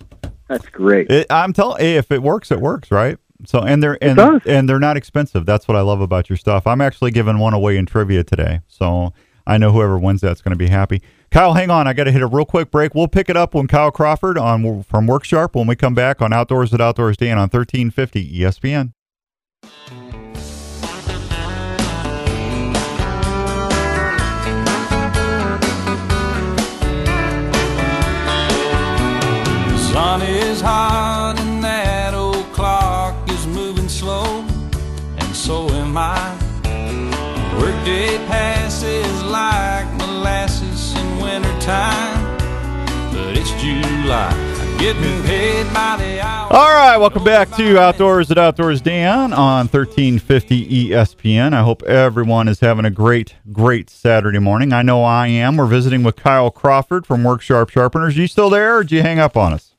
that's 0.49 0.67
great. 0.67 1.09
It, 1.09 1.27
I'm 1.29 1.53
telling, 1.53 1.83
if 1.85 2.11
it 2.11 2.21
works, 2.21 2.51
it 2.51 2.59
works, 2.59 2.91
right? 2.91 3.17
So 3.45 3.59
and 3.59 3.81
they're 3.81 3.97
and 4.01 4.19
and 4.45 4.69
they're 4.69 4.79
not 4.79 4.97
expensive. 4.97 5.45
That's 5.45 5.67
what 5.67 5.77
I 5.77 5.81
love 5.81 6.01
about 6.01 6.29
your 6.29 6.37
stuff. 6.37 6.65
I'm 6.67 6.81
actually 6.81 7.11
giving 7.11 7.39
one 7.39 7.53
away 7.53 7.77
in 7.77 7.85
trivia 7.85 8.23
today, 8.23 8.61
so 8.67 9.13
I 9.45 9.57
know 9.57 9.71
whoever 9.71 9.97
wins 9.99 10.21
that's 10.21 10.41
going 10.41 10.51
to 10.51 10.57
be 10.57 10.69
happy. 10.69 11.01
Kyle, 11.31 11.53
hang 11.53 11.69
on. 11.69 11.87
I 11.87 11.93
got 11.93 12.05
to 12.05 12.11
hit 12.11 12.21
a 12.21 12.27
real 12.27 12.45
quick 12.45 12.71
break. 12.71 12.93
We'll 12.93 13.07
pick 13.07 13.29
it 13.29 13.35
up 13.35 13.53
when 13.53 13.67
Kyle 13.67 13.91
Crawford 13.91 14.37
on 14.37 14.83
from 14.83 15.07
Worksharp 15.07 15.55
when 15.55 15.67
we 15.67 15.75
come 15.75 15.95
back 15.95 16.21
on 16.21 16.31
Outdoors 16.31 16.73
at 16.73 16.81
Outdoors 16.81 17.17
Dan 17.17 17.37
on 17.37 17.49
1350 17.49 18.39
ESPN. 18.39 18.93
sun 29.93 30.21
is 30.21 30.59
hot 30.61 31.42
Workday 37.83 38.17
passes 38.27 39.23
like 39.23 39.85
molasses 39.95 40.95
in 40.95 41.17
wintertime, 41.17 42.37
but 43.11 43.35
it's 43.35 43.51
July. 43.61 44.31
Getting 44.79 45.21
paid 45.23 45.65
by 45.73 45.97
the 45.97 46.21
hour. 46.21 46.53
All 46.53 46.69
right, 46.69 46.95
welcome 46.95 47.25
back 47.25 47.51
to 47.57 47.77
Outdoors 47.77 48.31
at 48.31 48.37
Outdoors 48.37 48.79
Dan 48.79 49.33
on 49.33 49.67
1350 49.67 50.91
ESPN. 50.91 51.51
I 51.51 51.63
hope 51.63 51.83
everyone 51.83 52.47
is 52.47 52.61
having 52.61 52.85
a 52.85 52.89
great, 52.89 53.35
great 53.51 53.89
Saturday 53.89 54.39
morning. 54.39 54.71
I 54.71 54.81
know 54.81 55.03
I 55.03 55.27
am. 55.27 55.57
We're 55.57 55.65
visiting 55.65 56.03
with 56.03 56.15
Kyle 56.15 56.51
Crawford 56.51 57.05
from 57.05 57.25
Work 57.25 57.41
Sharp 57.41 57.69
Sharpeners. 57.69 58.15
You 58.15 58.27
still 58.27 58.49
there, 58.49 58.77
or 58.77 58.83
did 58.83 58.93
you 58.93 59.01
hang 59.01 59.19
up 59.19 59.35
on 59.35 59.51
us? 59.51 59.73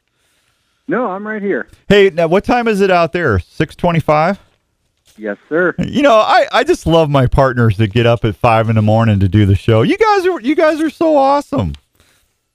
No, 0.87 1.07
I'm 1.07 1.27
right 1.27 1.41
here. 1.41 1.69
Hey, 1.89 2.11
now 2.11 2.27
what 2.27 2.45
time 2.45 2.69
is 2.69 2.83
it 2.83 2.91
out 2.91 3.15
there? 3.15 3.39
Six 3.39 3.75
twenty-five. 3.75 4.39
Yes, 5.17 5.37
sir. 5.49 5.75
You 5.79 6.03
know, 6.03 6.17
I, 6.17 6.47
I 6.53 6.65
just 6.65 6.87
love 6.87 7.09
my 7.09 7.27
partners 7.27 7.77
that 7.77 7.93
get 7.93 8.07
up 8.07 8.25
at 8.25 8.37
five 8.37 8.69
in 8.69 8.77
the 8.77 8.83
morning 8.83 9.21
to 9.21 9.29
do 9.29 9.47
the 9.47 9.55
show. 9.55 9.83
You 9.83 9.97
guys 9.97 10.27
are 10.27 10.41
you 10.41 10.57
guys 10.57 10.81
are 10.81 10.91
so 10.91 11.17
awesome. 11.17 11.75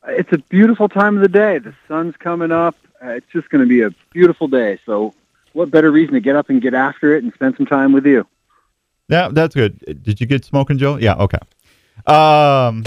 It's 0.07 0.31
a 0.33 0.37
beautiful 0.49 0.89
time 0.89 1.15
of 1.15 1.21
the 1.21 1.29
day. 1.29 1.59
The 1.59 1.73
sun's 1.87 2.15
coming 2.17 2.51
up. 2.51 2.75
Uh, 3.03 3.09
it's 3.09 3.27
just 3.31 3.49
going 3.49 3.63
to 3.63 3.67
be 3.67 3.81
a 3.81 3.91
beautiful 4.11 4.47
day. 4.47 4.79
So, 4.85 5.13
what 5.53 5.71
better 5.71 5.91
reason 5.91 6.13
to 6.15 6.19
get 6.19 6.35
up 6.35 6.49
and 6.49 6.61
get 6.61 6.73
after 6.73 7.15
it 7.15 7.23
and 7.23 7.33
spend 7.33 7.55
some 7.57 7.65
time 7.65 7.93
with 7.93 8.05
you? 8.05 8.25
Yeah, 9.07 9.29
that's 9.31 9.55
good. 9.55 10.03
Did 10.03 10.19
you 10.19 10.27
get 10.27 10.45
smoking, 10.45 10.77
Joe? 10.77 10.97
Yeah. 10.97 11.15
Okay. 11.15 11.39
Um, 12.05 12.83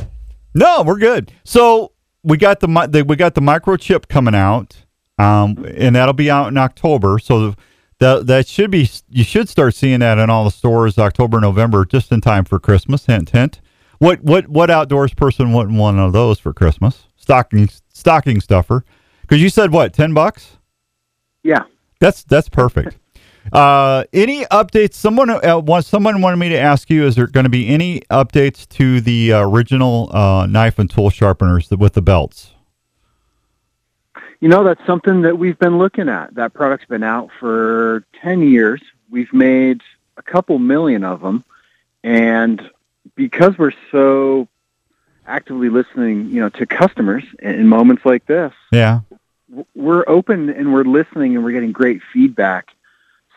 no, 0.54 0.82
we're 0.82 0.98
good. 0.98 1.32
So 1.44 1.92
we 2.22 2.36
got 2.36 2.60
the, 2.60 2.66
the 2.90 3.04
we 3.04 3.16
got 3.16 3.34
the 3.34 3.40
microchip 3.40 4.08
coming 4.08 4.34
out 4.34 4.76
um, 5.18 5.64
and 5.76 5.96
that'll 5.96 6.14
be 6.14 6.30
out 6.30 6.48
in 6.48 6.58
October. 6.58 7.18
So 7.18 7.54
that 8.02 8.26
that 8.26 8.48
should 8.48 8.70
be 8.70 8.90
you 9.08 9.22
should 9.22 9.48
start 9.48 9.74
seeing 9.74 10.00
that 10.00 10.18
in 10.18 10.28
all 10.28 10.44
the 10.44 10.50
stores 10.50 10.98
October, 10.98 11.40
November, 11.40 11.84
just 11.84 12.10
in 12.10 12.20
time 12.20 12.44
for 12.44 12.58
Christmas. 12.58 13.06
Hint, 13.06 13.30
hint. 13.30 13.60
What 13.98 14.22
what 14.22 14.48
what 14.48 14.70
outdoors 14.70 15.14
person 15.14 15.52
wouldn't 15.52 15.78
want 15.78 15.96
one 15.96 16.04
of 16.04 16.12
those 16.12 16.40
for 16.40 16.52
Christmas? 16.52 17.04
Stocking 17.16 17.68
stocking 17.92 18.40
stuffer. 18.40 18.84
Because 19.20 19.40
you 19.40 19.48
said 19.48 19.72
what 19.72 19.92
ten 19.92 20.12
bucks? 20.14 20.58
Yeah, 21.44 21.64
that's 22.00 22.24
that's 22.24 22.48
perfect. 22.48 22.98
Uh, 23.52 24.04
any 24.12 24.44
updates? 24.46 24.94
Someone 24.94 25.30
uh, 25.30 25.58
wants, 25.58 25.88
someone 25.88 26.20
wanted 26.20 26.36
me 26.36 26.48
to 26.48 26.58
ask 26.58 26.90
you: 26.90 27.06
Is 27.06 27.14
there 27.14 27.28
going 27.28 27.44
to 27.44 27.50
be 27.50 27.68
any 27.68 28.00
updates 28.10 28.68
to 28.70 29.00
the 29.00 29.32
uh, 29.32 29.48
original 29.48 30.14
uh, 30.14 30.46
knife 30.46 30.78
and 30.78 30.90
tool 30.90 31.10
sharpeners 31.10 31.70
with 31.70 31.94
the 31.94 32.02
belts? 32.02 32.52
You 34.42 34.48
know, 34.48 34.64
that's 34.64 34.84
something 34.86 35.22
that 35.22 35.38
we've 35.38 35.56
been 35.56 35.78
looking 35.78 36.08
at. 36.08 36.34
That 36.34 36.52
product's 36.52 36.88
been 36.88 37.04
out 37.04 37.30
for 37.38 38.04
10 38.22 38.42
years. 38.42 38.82
We've 39.08 39.32
made 39.32 39.82
a 40.16 40.22
couple 40.22 40.58
million 40.58 41.04
of 41.04 41.20
them. 41.20 41.44
And 42.02 42.60
because 43.14 43.56
we're 43.56 43.72
so 43.92 44.48
actively 45.28 45.68
listening, 45.68 46.30
you 46.30 46.40
know, 46.40 46.48
to 46.48 46.66
customers 46.66 47.22
in 47.38 47.68
moments 47.68 48.04
like 48.04 48.26
this, 48.26 48.52
yeah, 48.72 49.02
we're 49.76 50.02
open 50.08 50.50
and 50.50 50.74
we're 50.74 50.82
listening 50.82 51.36
and 51.36 51.44
we're 51.44 51.52
getting 51.52 51.70
great 51.70 52.02
feedback. 52.12 52.72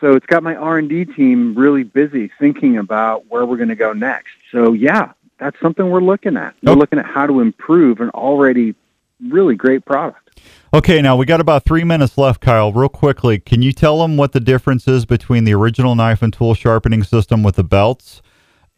So 0.00 0.16
it's 0.16 0.26
got 0.26 0.42
my 0.42 0.56
R&D 0.56 1.04
team 1.04 1.54
really 1.54 1.84
busy 1.84 2.32
thinking 2.36 2.78
about 2.78 3.26
where 3.28 3.46
we're 3.46 3.58
going 3.58 3.68
to 3.68 3.76
go 3.76 3.92
next. 3.92 4.32
So 4.50 4.72
yeah, 4.72 5.12
that's 5.38 5.58
something 5.60 5.88
we're 5.88 6.00
looking 6.00 6.36
at. 6.36 6.56
We're 6.64 6.74
looking 6.74 6.98
at 6.98 7.06
how 7.06 7.28
to 7.28 7.38
improve 7.38 8.00
an 8.00 8.10
already 8.10 8.74
really 9.20 9.54
great 9.54 9.84
product. 9.84 10.25
Okay, 10.74 11.00
now 11.00 11.16
we 11.16 11.24
got 11.26 11.40
about 11.40 11.64
three 11.64 11.84
minutes 11.84 12.18
left, 12.18 12.40
Kyle. 12.40 12.72
Real 12.72 12.88
quickly, 12.88 13.38
can 13.38 13.62
you 13.62 13.72
tell 13.72 13.98
them 13.98 14.16
what 14.16 14.32
the 14.32 14.40
difference 14.40 14.86
is 14.86 15.06
between 15.06 15.44
the 15.44 15.54
original 15.54 15.94
knife 15.94 16.22
and 16.22 16.32
tool 16.32 16.54
sharpening 16.54 17.02
system 17.02 17.42
with 17.42 17.56
the 17.56 17.64
belts 17.64 18.20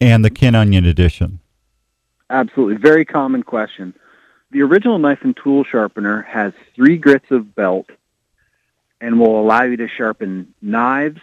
and 0.00 0.24
the 0.24 0.30
Ken 0.30 0.54
Onion 0.54 0.84
edition? 0.84 1.40
Absolutely. 2.30 2.76
Very 2.76 3.04
common 3.04 3.42
question. 3.42 3.94
The 4.50 4.62
original 4.62 4.98
knife 4.98 5.18
and 5.22 5.36
tool 5.36 5.64
sharpener 5.64 6.22
has 6.22 6.52
three 6.74 6.96
grits 6.98 7.30
of 7.30 7.54
belt 7.54 7.86
and 9.00 9.18
will 9.18 9.40
allow 9.40 9.62
you 9.62 9.76
to 9.76 9.88
sharpen 9.88 10.54
knives, 10.62 11.20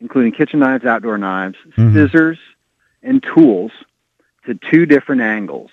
including 0.00 0.32
kitchen 0.32 0.60
knives, 0.60 0.84
outdoor 0.84 1.18
knives, 1.18 1.56
Mhm. 1.76 1.92
scissors, 1.92 2.38
and 3.02 3.22
tools 3.22 3.72
to 4.46 4.54
two 4.70 4.86
different 4.86 5.20
angles. 5.22 5.70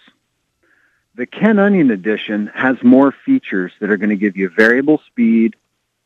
The 1.17 1.25
Ken 1.25 1.57
Onion 1.57 1.89
edition 1.89 2.45
has 2.53 2.77
more 2.83 3.11
features 3.11 3.73
that 3.79 3.89
are 3.89 3.97
going 3.97 4.11
to 4.11 4.15
give 4.15 4.37
you 4.37 4.49
variable 4.49 5.01
speed, 5.07 5.55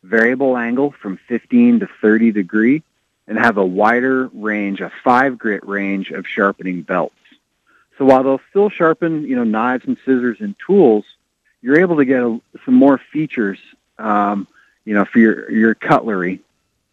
variable 0.03 0.55
angle 0.55 0.91
from 1.01 1.19
15 1.27 1.81
to 1.81 1.89
30 2.01 2.31
degree, 2.31 2.81
and 3.27 3.37
have 3.37 3.57
a 3.57 3.65
wider 3.65 4.29
range, 4.33 4.79
a 4.79 4.89
five 5.03 5.37
grit 5.37 5.67
range 5.67 6.11
of 6.11 6.25
sharpening 6.25 6.83
belts. 6.83 7.13
So 7.97 8.05
while 8.05 8.23
they'll 8.23 8.41
still 8.51 8.69
sharpen, 8.69 9.23
you 9.23 9.35
know, 9.35 9.43
knives 9.43 9.85
and 9.85 9.97
scissors 10.05 10.37
and 10.39 10.55
tools, 10.65 11.03
you're 11.61 11.81
able 11.81 11.97
to 11.97 12.05
get 12.05 12.23
a, 12.23 12.39
some 12.63 12.75
more 12.75 12.97
features, 12.97 13.59
um, 13.99 14.47
you 14.85 14.93
know, 14.93 15.03
for 15.03 15.19
your 15.19 15.51
your 15.51 15.75
cutlery 15.75 16.39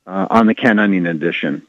uh, 0.09 0.27
on 0.29 0.47
the 0.47 0.57
Ken 0.57 0.81
Onion 0.81 1.07
edition. 1.07 1.63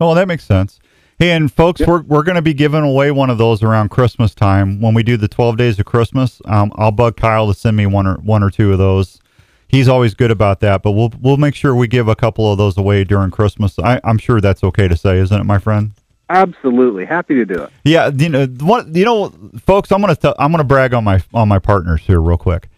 Oh, 0.00 0.14
that 0.14 0.28
makes 0.28 0.44
sense. 0.44 0.78
Hey, 1.18 1.30
and 1.30 1.50
folks, 1.50 1.80
we're 1.80 2.02
we're 2.02 2.22
going 2.22 2.36
to 2.36 2.42
be 2.42 2.52
giving 2.52 2.82
away 2.82 3.10
one 3.10 3.30
of 3.30 3.38
those 3.38 3.62
around 3.62 3.88
Christmas 3.88 4.34
time 4.34 4.82
when 4.82 4.92
we 4.92 5.02
do 5.02 5.16
the 5.16 5.28
twelve 5.28 5.56
days 5.56 5.78
of 5.78 5.86
Christmas. 5.86 6.42
Um, 6.44 6.70
I'll 6.76 6.90
bug 6.90 7.16
Kyle 7.16 7.46
to 7.46 7.54
send 7.54 7.74
me 7.74 7.86
one 7.86 8.06
or 8.06 8.16
one 8.16 8.42
or 8.42 8.50
two 8.50 8.70
of 8.70 8.76
those. 8.76 9.18
He's 9.66 9.88
always 9.88 10.12
good 10.12 10.30
about 10.30 10.60
that, 10.60 10.82
but 10.82 10.92
we'll 10.92 11.10
we'll 11.22 11.38
make 11.38 11.54
sure 11.54 11.74
we 11.74 11.88
give 11.88 12.06
a 12.06 12.14
couple 12.14 12.52
of 12.52 12.58
those 12.58 12.76
away 12.76 13.02
during 13.04 13.30
Christmas. 13.30 13.78
I, 13.78 13.98
I'm 14.04 14.18
sure 14.18 14.42
that's 14.42 14.62
okay 14.62 14.88
to 14.88 14.96
say, 14.96 15.16
isn't 15.18 15.40
it, 15.40 15.44
my 15.44 15.58
friend? 15.58 15.92
Absolutely, 16.28 17.06
happy 17.06 17.34
to 17.36 17.46
do 17.46 17.62
it. 17.62 17.70
Yeah, 17.82 18.10
you 18.14 18.28
know 18.28 18.44
what? 18.60 18.94
You 18.94 19.06
know, 19.06 19.32
folks, 19.64 19.90
I'm 19.92 20.02
gonna 20.02 20.18
i 20.22 20.34
I'm 20.38 20.50
gonna 20.50 20.64
brag 20.64 20.92
on 20.92 21.04
my 21.04 21.22
on 21.32 21.48
my 21.48 21.58
partners 21.58 22.02
here 22.02 22.20
real 22.20 22.36
quick. 22.36 22.68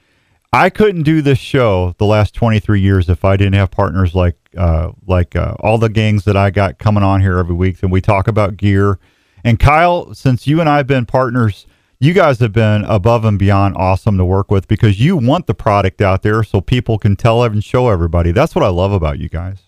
I 0.53 0.71
couldn't 0.71 1.03
do 1.03 1.21
this 1.21 1.39
show 1.39 1.95
the 1.99 2.07
last 2.07 2.35
23 2.35 2.81
years 2.81 3.09
if 3.11 3.25
I 3.25 3.37
didn't 3.37 3.55
have 3.55 3.71
partners 3.71 4.15
like 4.15 4.37
uh, 4.57 4.93
like 5.07 5.37
uh, 5.37 5.55
all 5.61 5.77
the 5.77 5.91
gangs 5.91 6.25
that 6.25 6.37
I 6.37 6.51
got 6.51 6.79
coming 6.79 7.03
on 7.03 7.21
here 7.21 7.37
every 7.39 7.55
week, 7.55 7.83
and 7.83 7.93
we 7.93 8.01
talk 8.01 8.27
about 8.27 8.57
gear. 8.57 8.99
And 9.45 9.61
Kyle, 9.61 10.15
since 10.15 10.47
you 10.47 10.61
and 10.61 10.69
I 10.69 10.79
have 10.79 10.87
been 10.87 11.05
partners, 11.05 11.67
you 12.01 12.15
guys 12.15 12.39
have 12.41 12.53
been 12.53 12.85
above 12.85 13.25
and 13.25 13.39
beyond 13.39 13.77
awesome 13.77 14.17
to 14.17 14.25
work 14.25 14.51
with 14.51 14.67
because 14.69 14.99
you 14.99 15.17
want 15.17 15.47
the 15.47 15.55
product 15.55 16.01
out 16.01 16.23
there 16.23 16.43
so 16.43 16.61
people 16.61 16.99
can 16.99 17.15
tell 17.15 17.45
and 17.45 17.63
show 17.63 17.91
everybody. 17.91 18.33
That's 18.33 18.55
what 18.55 18.65
I 18.65 18.69
love 18.69 18.93
about 18.93 19.19
you 19.19 19.29
guys. 19.29 19.65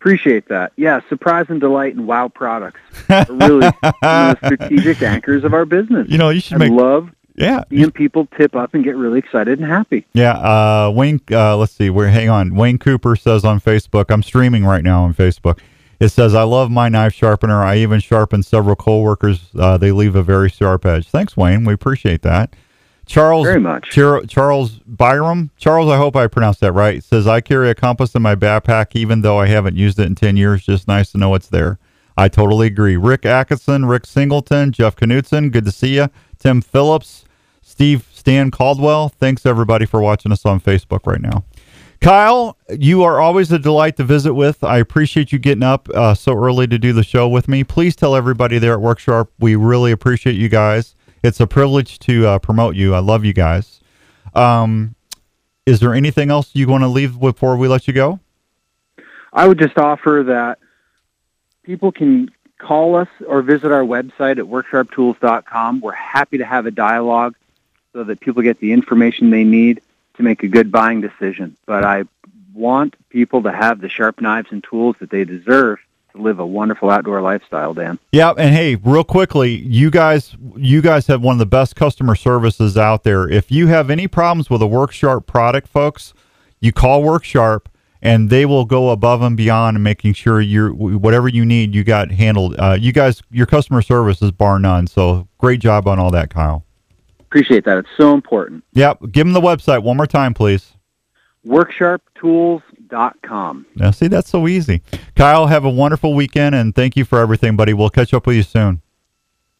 Appreciate 0.00 0.48
that. 0.48 0.72
Yeah, 0.76 1.00
surprise 1.10 1.46
and 1.50 1.60
delight 1.60 1.94
and 1.94 2.06
wow 2.06 2.28
products 2.28 2.80
are 3.10 3.26
really 3.28 3.66
one 3.80 3.94
of 4.02 4.40
the 4.40 4.56
strategic 4.56 5.02
anchors 5.02 5.44
of 5.44 5.52
our 5.52 5.66
business. 5.66 6.08
You 6.08 6.16
know, 6.16 6.30
you 6.30 6.40
should 6.40 6.54
I 6.54 6.68
make 6.68 6.72
love 6.72 7.10
yeah. 7.36 7.64
And 7.70 7.94
people 7.94 8.26
tip 8.36 8.54
up 8.54 8.74
and 8.74 8.84
get 8.84 8.96
really 8.96 9.18
excited 9.18 9.58
and 9.58 9.70
happy. 9.70 10.06
Yeah, 10.12 10.32
uh, 10.32 10.90
Wayne. 10.94 11.20
Uh, 11.30 11.56
let's 11.56 11.72
see. 11.72 11.90
Where? 11.90 12.08
Hang 12.08 12.28
on. 12.28 12.54
Wayne 12.54 12.78
Cooper 12.78 13.16
says 13.16 13.44
on 13.44 13.60
Facebook. 13.60 14.06
I'm 14.10 14.22
streaming 14.22 14.64
right 14.64 14.84
now 14.84 15.04
on 15.04 15.14
Facebook. 15.14 15.58
It 15.98 16.08
says, 16.08 16.34
"I 16.34 16.42
love 16.42 16.70
my 16.70 16.88
knife 16.88 17.14
sharpener. 17.14 17.62
I 17.62 17.76
even 17.76 18.00
sharpen 18.00 18.42
several 18.42 18.76
coworkers. 18.76 19.50
Uh, 19.56 19.76
they 19.76 19.92
leave 19.92 20.16
a 20.16 20.22
very 20.22 20.48
sharp 20.48 20.86
edge." 20.86 21.08
Thanks, 21.08 21.36
Wayne. 21.36 21.64
We 21.64 21.74
appreciate 21.74 22.22
that. 22.22 22.54
Charles. 23.06 23.46
Very 23.46 23.60
much. 23.60 23.90
Char- 23.90 24.22
Charles 24.26 24.80
Byram. 24.86 25.50
Charles, 25.56 25.90
I 25.90 25.96
hope 25.96 26.16
I 26.16 26.26
pronounced 26.26 26.60
that 26.60 26.72
right. 26.72 27.02
Says, 27.02 27.26
"I 27.26 27.40
carry 27.40 27.68
a 27.68 27.74
compass 27.74 28.14
in 28.14 28.22
my 28.22 28.34
backpack, 28.34 28.94
even 28.94 29.22
though 29.22 29.38
I 29.38 29.46
haven't 29.46 29.76
used 29.76 29.98
it 29.98 30.06
in 30.06 30.14
ten 30.14 30.36
years. 30.36 30.64
Just 30.64 30.86
nice 30.88 31.12
to 31.12 31.18
know 31.18 31.34
it's 31.34 31.48
there." 31.48 31.78
I 32.16 32.28
totally 32.28 32.66
agree. 32.66 32.96
Rick 32.98 33.24
Atkinson, 33.24 33.86
Rick 33.86 34.04
Singleton, 34.04 34.72
Jeff 34.72 34.94
Knutson. 34.96 35.50
Good 35.50 35.64
to 35.64 35.72
see 35.72 35.94
you. 35.96 36.08
Tim 36.40 36.60
Phillips. 36.60 37.24
Steve 37.62 38.08
Stan 38.12 38.50
Caldwell. 38.50 39.08
Thanks 39.08 39.46
everybody 39.46 39.86
for 39.86 40.02
watching 40.02 40.32
us 40.32 40.44
on 40.44 40.60
Facebook 40.60 41.06
right 41.06 41.20
now. 41.20 41.44
Kyle, 42.00 42.56
you 42.68 43.02
are 43.04 43.20
always 43.20 43.52
a 43.52 43.58
delight 43.58 43.96
to 43.98 44.04
visit 44.04 44.34
with. 44.34 44.64
I 44.64 44.78
appreciate 44.78 45.32
you 45.32 45.38
getting 45.38 45.62
up 45.62 45.88
uh, 45.90 46.14
so 46.14 46.34
early 46.34 46.66
to 46.66 46.78
do 46.78 46.92
the 46.92 47.04
show 47.04 47.28
with 47.28 47.46
me. 47.46 47.62
Please 47.62 47.94
tell 47.94 48.16
everybody 48.16 48.58
there 48.58 48.74
at 48.74 48.80
Worksharp 48.80 49.28
we 49.38 49.54
really 49.54 49.92
appreciate 49.92 50.34
you 50.34 50.48
guys. 50.48 50.96
It's 51.22 51.40
a 51.40 51.46
privilege 51.46 51.98
to 52.00 52.26
uh, 52.26 52.38
promote 52.38 52.74
you. 52.74 52.94
I 52.94 52.98
love 52.98 53.24
you 53.24 53.32
guys. 53.32 53.80
Um, 54.34 54.94
is 55.66 55.80
there 55.80 55.94
anything 55.94 56.30
else 56.30 56.50
you 56.54 56.66
want 56.66 56.82
to 56.82 56.88
leave 56.88 57.20
before 57.20 57.56
we 57.56 57.68
let 57.68 57.86
you 57.86 57.94
go? 57.94 58.18
I 59.32 59.46
would 59.46 59.58
just 59.58 59.78
offer 59.78 60.24
that 60.26 60.58
people 61.62 61.92
can 61.92 62.30
call 62.60 62.96
us 62.96 63.08
or 63.26 63.42
visit 63.42 63.72
our 63.72 63.82
website 63.82 64.38
at 64.38 64.44
worksharptools.com. 64.44 65.80
We're 65.80 65.92
happy 65.92 66.38
to 66.38 66.44
have 66.44 66.66
a 66.66 66.70
dialogue 66.70 67.34
so 67.92 68.04
that 68.04 68.20
people 68.20 68.42
get 68.42 68.60
the 68.60 68.72
information 68.72 69.30
they 69.30 69.44
need 69.44 69.80
to 70.14 70.22
make 70.22 70.42
a 70.42 70.48
good 70.48 70.70
buying 70.70 71.00
decision. 71.00 71.56
But 71.66 71.84
I 71.84 72.04
want 72.54 72.94
people 73.08 73.42
to 73.42 73.52
have 73.52 73.80
the 73.80 73.88
sharp 73.88 74.20
knives 74.20 74.52
and 74.52 74.62
tools 74.62 74.96
that 75.00 75.10
they 75.10 75.24
deserve 75.24 75.80
to 76.12 76.18
live 76.20 76.38
a 76.38 76.46
wonderful 76.46 76.90
outdoor 76.90 77.20
lifestyle, 77.22 77.74
Dan. 77.74 77.98
Yeah, 78.12 78.32
and 78.36 78.54
hey, 78.54 78.76
real 78.76 79.04
quickly, 79.04 79.54
you 79.54 79.90
guys, 79.90 80.36
you 80.56 80.82
guys 80.82 81.06
have 81.06 81.22
one 81.22 81.34
of 81.34 81.38
the 81.38 81.46
best 81.46 81.76
customer 81.76 82.14
services 82.14 82.76
out 82.76 83.04
there. 83.04 83.28
If 83.28 83.50
you 83.50 83.68
have 83.68 83.90
any 83.90 84.08
problems 84.08 84.50
with 84.50 84.62
a 84.62 84.66
WorkSharp 84.66 85.26
product, 85.26 85.68
folks, 85.68 86.12
you 86.60 86.72
call 86.72 87.02
WorkSharp, 87.02 87.66
and 88.02 88.30
they 88.30 88.46
will 88.46 88.64
go 88.64 88.90
above 88.90 89.22
and 89.22 89.36
beyond 89.36 89.76
in 89.76 89.82
making 89.82 90.14
sure 90.14 90.40
you're 90.40 90.72
whatever 90.72 91.28
you 91.28 91.44
need, 91.44 91.74
you 91.74 91.84
got 91.84 92.10
handled. 92.10 92.56
Uh, 92.58 92.76
you 92.78 92.92
guys, 92.92 93.22
your 93.30 93.46
customer 93.46 93.82
service 93.82 94.22
is 94.22 94.30
bar 94.30 94.58
none. 94.58 94.86
So 94.86 95.28
great 95.38 95.60
job 95.60 95.86
on 95.86 95.98
all 95.98 96.10
that, 96.10 96.30
Kyle. 96.30 96.64
Appreciate 97.20 97.64
that. 97.64 97.78
It's 97.78 97.88
so 97.96 98.14
important. 98.14 98.64
Yep, 98.72 99.12
give 99.12 99.26
them 99.26 99.34
the 99.34 99.40
website 99.40 99.82
one 99.82 99.96
more 99.96 100.06
time, 100.06 100.34
please. 100.34 100.72
Worksharptools.com. 101.46 103.66
Now, 103.76 103.90
see, 103.92 104.08
that's 104.08 104.28
so 104.28 104.48
easy. 104.48 104.82
Kyle, 105.14 105.46
have 105.46 105.64
a 105.64 105.70
wonderful 105.70 106.14
weekend, 106.14 106.54
and 106.54 106.74
thank 106.74 106.96
you 106.96 107.04
for 107.04 107.20
everything, 107.20 107.56
buddy. 107.56 107.72
We'll 107.72 107.88
catch 107.88 108.12
up 108.12 108.26
with 108.26 108.36
you 108.36 108.42
soon. 108.42 108.82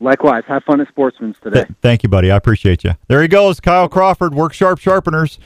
Likewise, 0.01 0.43
have 0.49 0.65
fun 0.65 0.81
at 0.81 0.89
Sportsman's 0.89 1.37
today. 1.43 1.65
Th- 1.65 1.77
thank 1.83 2.03
you, 2.03 2.09
buddy. 2.09 2.31
I 2.31 2.37
appreciate 2.37 2.85
you. 2.85 2.93
There 3.09 3.21
he 3.23 3.29
goes, 3.29 3.61
Kyle 3.61 3.89
Crawford, 3.89 4.35
Work 4.35 4.55
Sharp 4.55 4.79
Sharpeners. 4.79 5.39